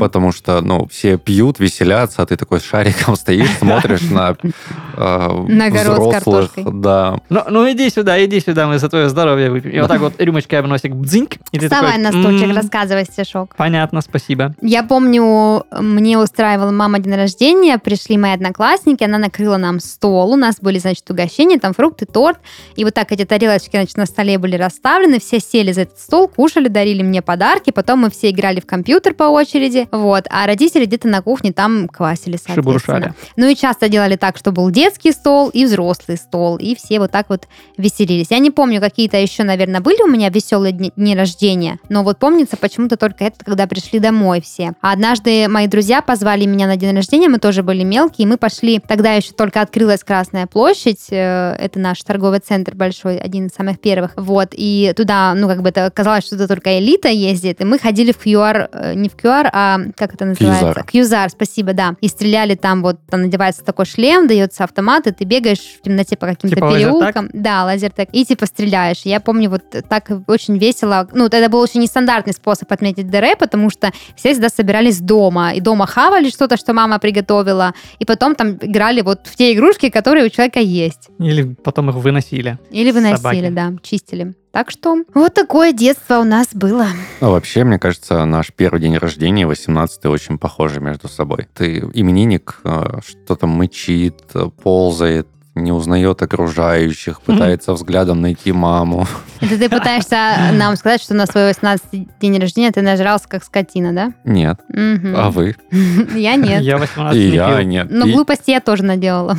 [0.00, 4.34] потому что, ну, все пьют, веселятся, а ты такой с шариком стоишь, смотришь на
[4.96, 7.20] с взрослых, да.
[7.28, 9.72] Ну, ну иди сюда, иди сюда, мы за твое здоровье выпьем.
[9.72, 11.34] И вот так вот рюмочкой об носик бдзиньк.
[11.52, 13.54] Вставай на стульчик, «М, рассказывай стишок.
[13.56, 14.54] Понятно, спасибо.
[14.62, 20.36] Я помню, мне устраивала мама день рождения, пришли мои одноклассники, она накрыла нам стол, у
[20.36, 22.38] нас были, значит, угощения, там фрукты, торт,
[22.76, 26.28] и вот так эти тарелочки, значит, на столе были расставлены, все сели за этот стол,
[26.28, 30.84] кушали, дарили мне подарки, потом мы все играли в компьютер по очереди, вот, а родители
[30.84, 32.54] где-то на кухне там квасили, соответственно.
[32.54, 33.14] Шебуршали.
[33.36, 37.10] Ну и часто делали так, что был детский стол и взрослый стол, и все вот
[37.10, 38.28] так вот веселились.
[38.30, 42.18] Я не помню, какие-то еще, наверное, были у меня веселые дни, дни рождения, но вот
[42.18, 44.72] помнится почему-то только это, когда пришли домой все.
[44.80, 48.36] А однажды мои друзья позвали меня на день рождения, мы тоже были мелкие, и мы
[48.36, 53.54] пошли, тогда еще только открылась Красная площадь, э, это наш торговый центр большой, один из
[53.54, 57.60] самых первых, вот, и туда, ну, как бы это казалось, что туда только элита ездит,
[57.60, 60.84] и мы ходили в QR, э, не в QR, а как это называется?
[60.84, 61.94] Кьюзар, спасибо, да.
[62.00, 66.16] И стреляли там, вот там надевается такой шлем, дается автомат, и ты бегаешь в темноте
[66.16, 67.30] по каким-то Типа переулкам.
[67.32, 68.08] Да, лазертаг.
[68.12, 69.02] И типа стреляешь.
[69.04, 71.08] Я помню, вот так очень весело.
[71.12, 75.52] Ну, это был очень нестандартный способ отметить ДР, потому что все всегда собирались дома.
[75.54, 77.74] И дома хавали что-то, что мама приготовила.
[77.98, 81.08] И потом там играли вот в те игрушки, которые у человека есть.
[81.18, 82.58] Или потом их выносили.
[82.70, 83.48] Или выносили, Собаки.
[83.50, 84.34] да, чистили.
[84.50, 86.86] Так что вот такое детство у нас было.
[87.20, 91.46] А вообще, мне кажется, наш первый день рождения, 18 очень похожи между собой.
[91.54, 95.28] Ты именинник, э, что-то мычит, э, ползает,
[95.62, 99.06] не узнает окружающих, пытается взглядом найти маму.
[99.40, 103.92] Это ты пытаешься нам сказать, что на свой 18 день рождения ты нажрался как скотина,
[103.92, 104.12] да?
[104.24, 104.60] Нет.
[104.74, 105.56] А вы?
[106.14, 106.62] Я нет.
[106.62, 107.66] Я 18 И не я пил.
[107.68, 107.86] нет.
[107.90, 109.36] Но И- глупости я тоже наделала.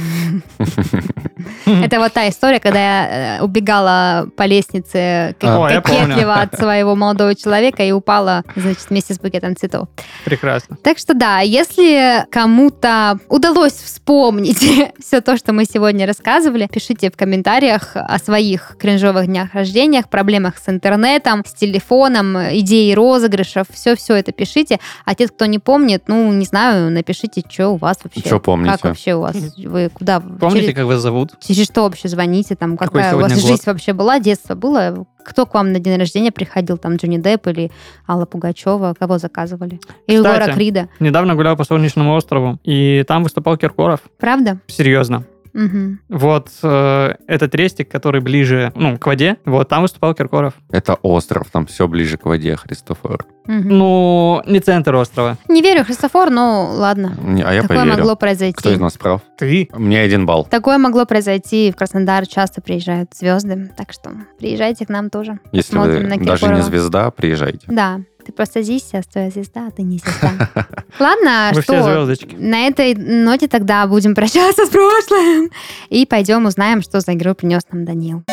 [1.66, 7.84] Это вот та история, когда я э, убегала по лестнице кокетливо от своего молодого человека
[7.84, 9.88] и упала, значит, вместе с букетом цветов.
[10.26, 10.78] Прекрасно.
[10.84, 14.64] Так что да, если кому-то удалось вспомнить
[15.00, 20.58] все то, что мы сегодня рассказывали, пишите в комментариях о своих кринжовых днях рождениях, проблемах
[20.58, 24.80] с интернетом, с телефоном, идеи розыгрышев, все-все это пишите.
[25.06, 28.22] А те, кто не помнит, ну, не знаю, напишите, что у вас вообще.
[28.22, 28.72] Чё помните?
[28.72, 29.36] Как вообще у вас?
[29.58, 30.20] Вы куда?
[30.20, 31.29] Помните, через, как вас зовут?
[31.40, 32.56] Через что вообще звоните?
[32.56, 33.74] Там, Какой какая у вас сегодня жизнь год?
[33.74, 35.06] вообще была, детство было?
[35.24, 36.78] Кто к вам на день рождения приходил?
[36.78, 37.72] Там Джонни Депп или
[38.08, 38.96] Алла Пугачева?
[38.98, 39.80] Кого заказывали?
[40.08, 40.40] Или Кстати.
[40.42, 40.90] Егора Крида?
[41.00, 44.02] Недавно гулял по Солнечному острову, и там выступал Киркоров.
[44.20, 44.60] Правда?
[44.68, 45.26] Серьезно.
[45.54, 46.00] Мгм.
[46.10, 50.54] Вот э, этот рестик, который ближе, ну, к воде, вот там выступал Киркоров.
[50.72, 53.26] Это остров, там все ближе к воде, Христофор.
[53.46, 53.68] Мгм.
[53.70, 55.38] Ну, не центр острова.
[55.48, 57.14] Не верю, Христофор, но ладно.
[57.24, 57.98] Не, А я Такое поверю.
[57.98, 58.56] могло произойти.
[58.56, 59.22] Кто из нас прав?
[59.38, 59.70] Ты?
[59.74, 60.46] Мне один балл.
[60.46, 61.72] Такое могло произойти.
[61.72, 63.72] В Краснодар часто приезжают звезды.
[63.76, 65.40] Так что приезжайте к нам тоже.
[65.52, 67.66] Если Посмотрим вы на даже не звезда, приезжайте.
[67.68, 70.50] Да, ты просто зися, стоя звезда, а ты не звезда.
[71.00, 72.38] Ладно, все что?
[72.38, 75.50] На этой ноте тогда будем прощаться с прошлым.
[75.90, 78.24] И пойдем узнаем, что за игру принес нам Данил.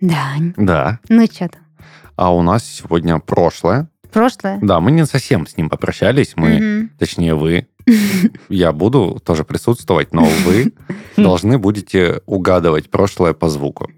[0.00, 1.00] Дань, Да.
[1.08, 1.62] ну что там?
[2.16, 3.88] А у нас сегодня прошлое.
[4.12, 4.58] Прошлое?
[4.62, 6.32] Да, мы не совсем с ним попрощались.
[6.36, 6.90] Мы, Мгм.
[6.98, 7.66] точнее, вы.
[8.48, 10.72] Я буду тоже присутствовать, но вы
[11.16, 13.90] должны будете угадывать прошлое по звуку.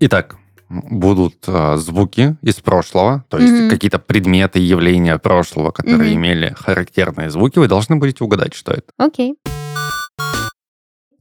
[0.00, 0.36] Итак,
[0.68, 3.70] будут а, звуки из прошлого, то есть Мгм.
[3.70, 6.18] какие-то предметы, явления прошлого, которые Мгм.
[6.20, 8.84] имели характерные звуки, вы должны будете угадать, что это.
[8.98, 9.36] Окей.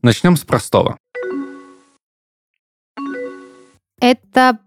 [0.01, 0.97] Начнем с простого.
[3.99, 4.59] Это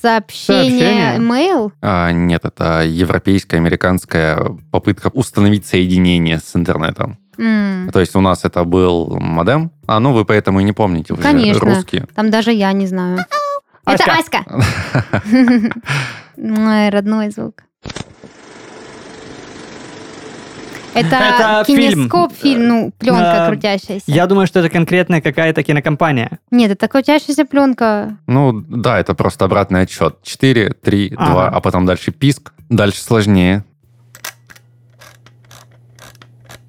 [0.00, 1.18] сообщение, Сообщение?
[1.18, 1.72] mail?
[1.80, 7.16] А, нет, это европейская, американская попытка установить соединение с интернетом.
[7.38, 11.14] М, То есть у нас это был модем, а ну вы поэтому и не помните,
[11.14, 11.60] вы же Конечно.
[11.60, 12.06] русские.
[12.14, 13.24] Там даже я не знаю.
[13.86, 14.44] Это Аська.
[16.36, 17.64] Мой родной звук.
[20.94, 21.78] Это, Это фильм.
[22.02, 24.04] кинескоп, фильм, ну, пленка А, крутящаяся.
[24.06, 26.38] Я думаю, что это конкретная какая-то кинокомпания.
[26.50, 28.18] Нет, это крутящаяся пленка.
[28.26, 30.18] Ну, да, это просто обратный отсчет.
[30.22, 31.48] 4, 3, 2, Ага.
[31.56, 32.52] а потом дальше писк.
[32.68, 33.64] Дальше сложнее.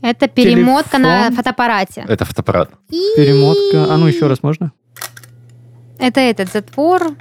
[0.01, 1.35] Это перемотка на Телефон.
[1.37, 2.05] фотоаппарате.
[2.07, 2.69] Это фотоаппарат.
[2.89, 3.93] Перемотка.
[3.93, 4.71] А ну еще раз можно?
[6.03, 7.11] Это этот затвор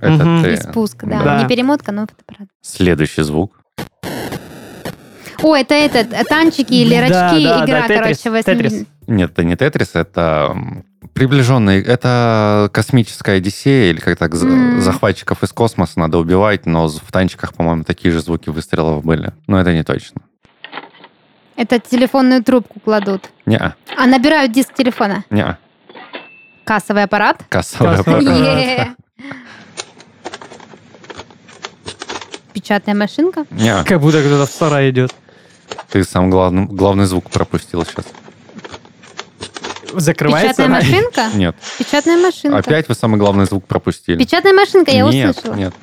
[0.00, 0.42] Это Мгм.
[0.44, 0.52] ты.
[0.52, 1.22] и спуск, да.
[1.22, 1.42] Да.
[1.42, 2.48] Не перемотка, но фотоаппарат.
[2.62, 3.58] Следующий звук.
[5.42, 8.42] О, это этот, э, танчики или Да, рачки, да, игра, да, Тетрис, короче.
[8.42, 8.86] Тетрис.
[9.06, 10.56] Нет, это не Тетрис, это
[11.12, 14.80] приближенный, это космическая Одиссея, или как так, М.
[14.80, 19.32] захватчиков из космоса надо убивать, но в танчиках, по-моему, такие же звуки выстрелов были.
[19.46, 20.22] Но это не точно.
[21.56, 23.30] Это телефонную трубку кладут.
[23.46, 25.24] Не-а, А набирают диск телефона.
[25.30, 25.58] не-а.
[26.66, 27.44] Кассовый аппарат.
[27.48, 28.38] Кассовый Кассовый аппарат.
[28.40, 28.94] Е.
[32.52, 33.44] Печатная машинка.
[33.52, 33.84] Не-а.
[33.84, 35.14] Как будто кто-то в сарай идет.
[35.90, 38.06] Ты сам главный, главный звук пропустил сейчас.
[39.94, 41.00] Закрывается Печатная сарай?
[41.02, 41.38] машинка?
[41.38, 41.56] Нет.
[41.78, 42.58] Печатная машинка.
[42.58, 44.18] Опять вы самый главный звук пропустили.
[44.18, 45.54] Печатная машинка, я нет, услышала.
[45.54, 45.74] Нет.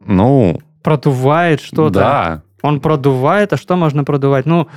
[0.00, 1.90] Ну, Продувает что-то.
[1.98, 2.42] да.
[2.62, 4.46] Он продувает, а что можно продувать?
[4.46, 4.68] Ну,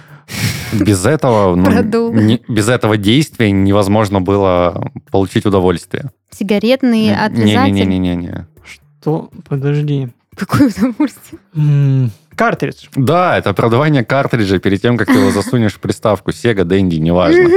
[0.73, 6.11] Без этого, ну, не- без этого действия невозможно было получить удовольствие.
[6.31, 7.73] Сигаретный отрезатель.
[7.73, 8.47] Не-не-не-не-не.
[8.63, 9.29] что?
[9.49, 10.09] Подожди.
[10.37, 12.09] Какое удовольствие.
[12.35, 12.87] Картридж.
[12.95, 16.31] Да, это продавание картриджа перед тем, как ты его засунешь в приставку.
[16.31, 17.49] Sega, Dendy, неважно.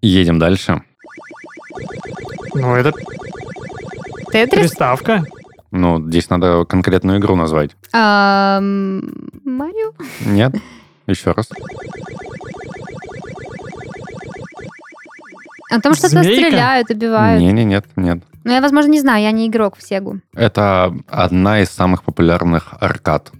[0.00, 0.82] Едем дальше.
[2.54, 2.92] Ну, это
[4.32, 4.60] Тетрис?
[4.70, 5.24] приставка.
[5.70, 7.70] Ну, здесь надо конкретную игру назвать.
[9.44, 9.92] Марио?
[10.26, 10.54] Нет?
[11.06, 11.48] Еще раз.
[15.70, 16.42] А там что-то Змейка?
[16.48, 17.40] стреляют, убивают.
[17.40, 18.22] Не, не, нет, нет.
[18.44, 20.20] Ну, я, возможно, не знаю, я не игрок в Сегу.
[20.34, 23.32] Это одна из самых популярных аркад.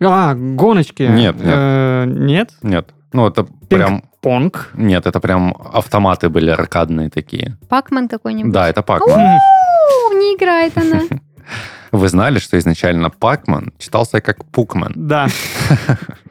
[0.00, 1.02] А, гоночки.
[1.02, 1.44] Нет, нет.
[1.46, 2.50] Э, Нет?
[2.62, 2.90] Нет.
[3.12, 4.02] Ну, это прям...
[4.20, 4.70] Понг.
[4.74, 7.56] Нет, это прям автоматы были аркадные такие.
[7.68, 8.52] Пакман какой-нибудь.
[8.52, 8.80] Да, это.
[8.80, 11.02] У, не играет она.
[11.92, 14.92] Вы знали, что изначально Pac-Man читался как Пукман?
[14.96, 15.28] Да.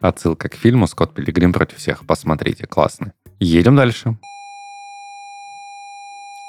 [0.00, 2.06] Отсылка к фильму «Скотт Пилигрим против всех».
[2.06, 3.12] Посмотрите, классно.
[3.38, 4.16] Едем дальше.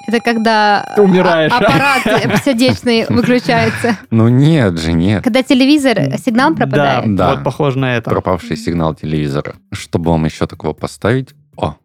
[0.08, 1.52] Это когда Ты умираешь.
[1.52, 2.02] а- аппарат
[2.44, 3.96] сердечный выключается.
[4.10, 5.22] Ну нет же, нет.
[5.22, 7.14] Когда телевизор, э, сигнал пропадает.
[7.14, 7.34] Да.
[7.34, 8.10] вот похоже на это.
[8.10, 9.54] Пропавший сигнал телевизора.
[9.72, 11.34] Чтобы вам еще такого поставить?
[11.56, 11.76] О,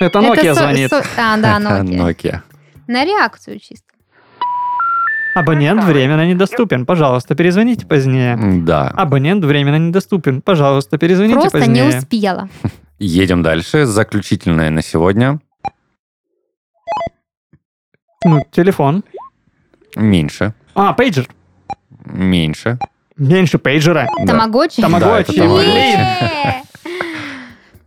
[0.00, 0.90] Это Это Nokia со- звонит.
[0.90, 1.98] со- А, да, это Nokia.
[2.14, 2.40] Nokia.
[2.88, 3.83] На реакцию чисто.
[5.34, 6.86] Абонент временно недоступен.
[6.86, 8.38] Пожалуйста, перезвоните позднее.
[8.62, 8.88] Да.
[8.88, 10.40] Абонент временно недоступен.
[10.42, 11.98] Пожалуйста, перезвоните Просто не позднее.
[11.98, 12.48] успела.
[12.98, 13.86] Едем дальше.
[13.86, 15.40] Заключительное на сегодня.
[18.24, 19.04] Ну, телефон.
[19.96, 20.54] Меньше.
[20.74, 21.28] А, пейджер.
[22.04, 22.78] Меньше.
[23.16, 24.08] Меньше пейджера.
[24.26, 24.80] Тамагочи?
[24.80, 25.06] Тамагочи.
[25.08, 25.66] Да, это Тамагочи.
[25.70, 26.00] Блин.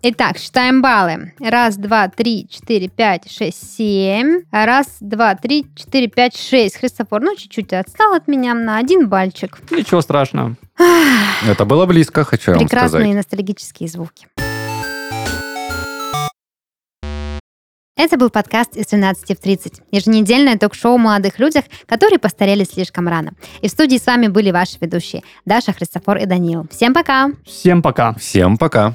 [0.10, 1.34] Итак, считаем баллы.
[1.38, 4.44] Раз, два, три, четыре, пять, шесть, семь.
[4.54, 6.78] Раз, два, три, четыре, пять, шесть.
[6.78, 9.58] Христофор, ну, чуть-чуть отстал от меня на один бальчик.
[9.70, 10.56] Ничего страшного.
[11.46, 13.16] Это было близко, хочу вам Прекрасные сказать.
[13.16, 14.28] ностальгические звуки.
[17.98, 19.82] Это был подкаст из 13 в 30.
[19.92, 23.34] Еженедельное ток-шоу о молодых людях, которые постарели слишком рано.
[23.62, 26.66] И в студии с вами были ваши ведущие Даша, Христофор и Даниил.
[26.72, 27.32] Всем пока!
[27.46, 28.14] Всем пока.
[28.14, 28.94] Всем пока.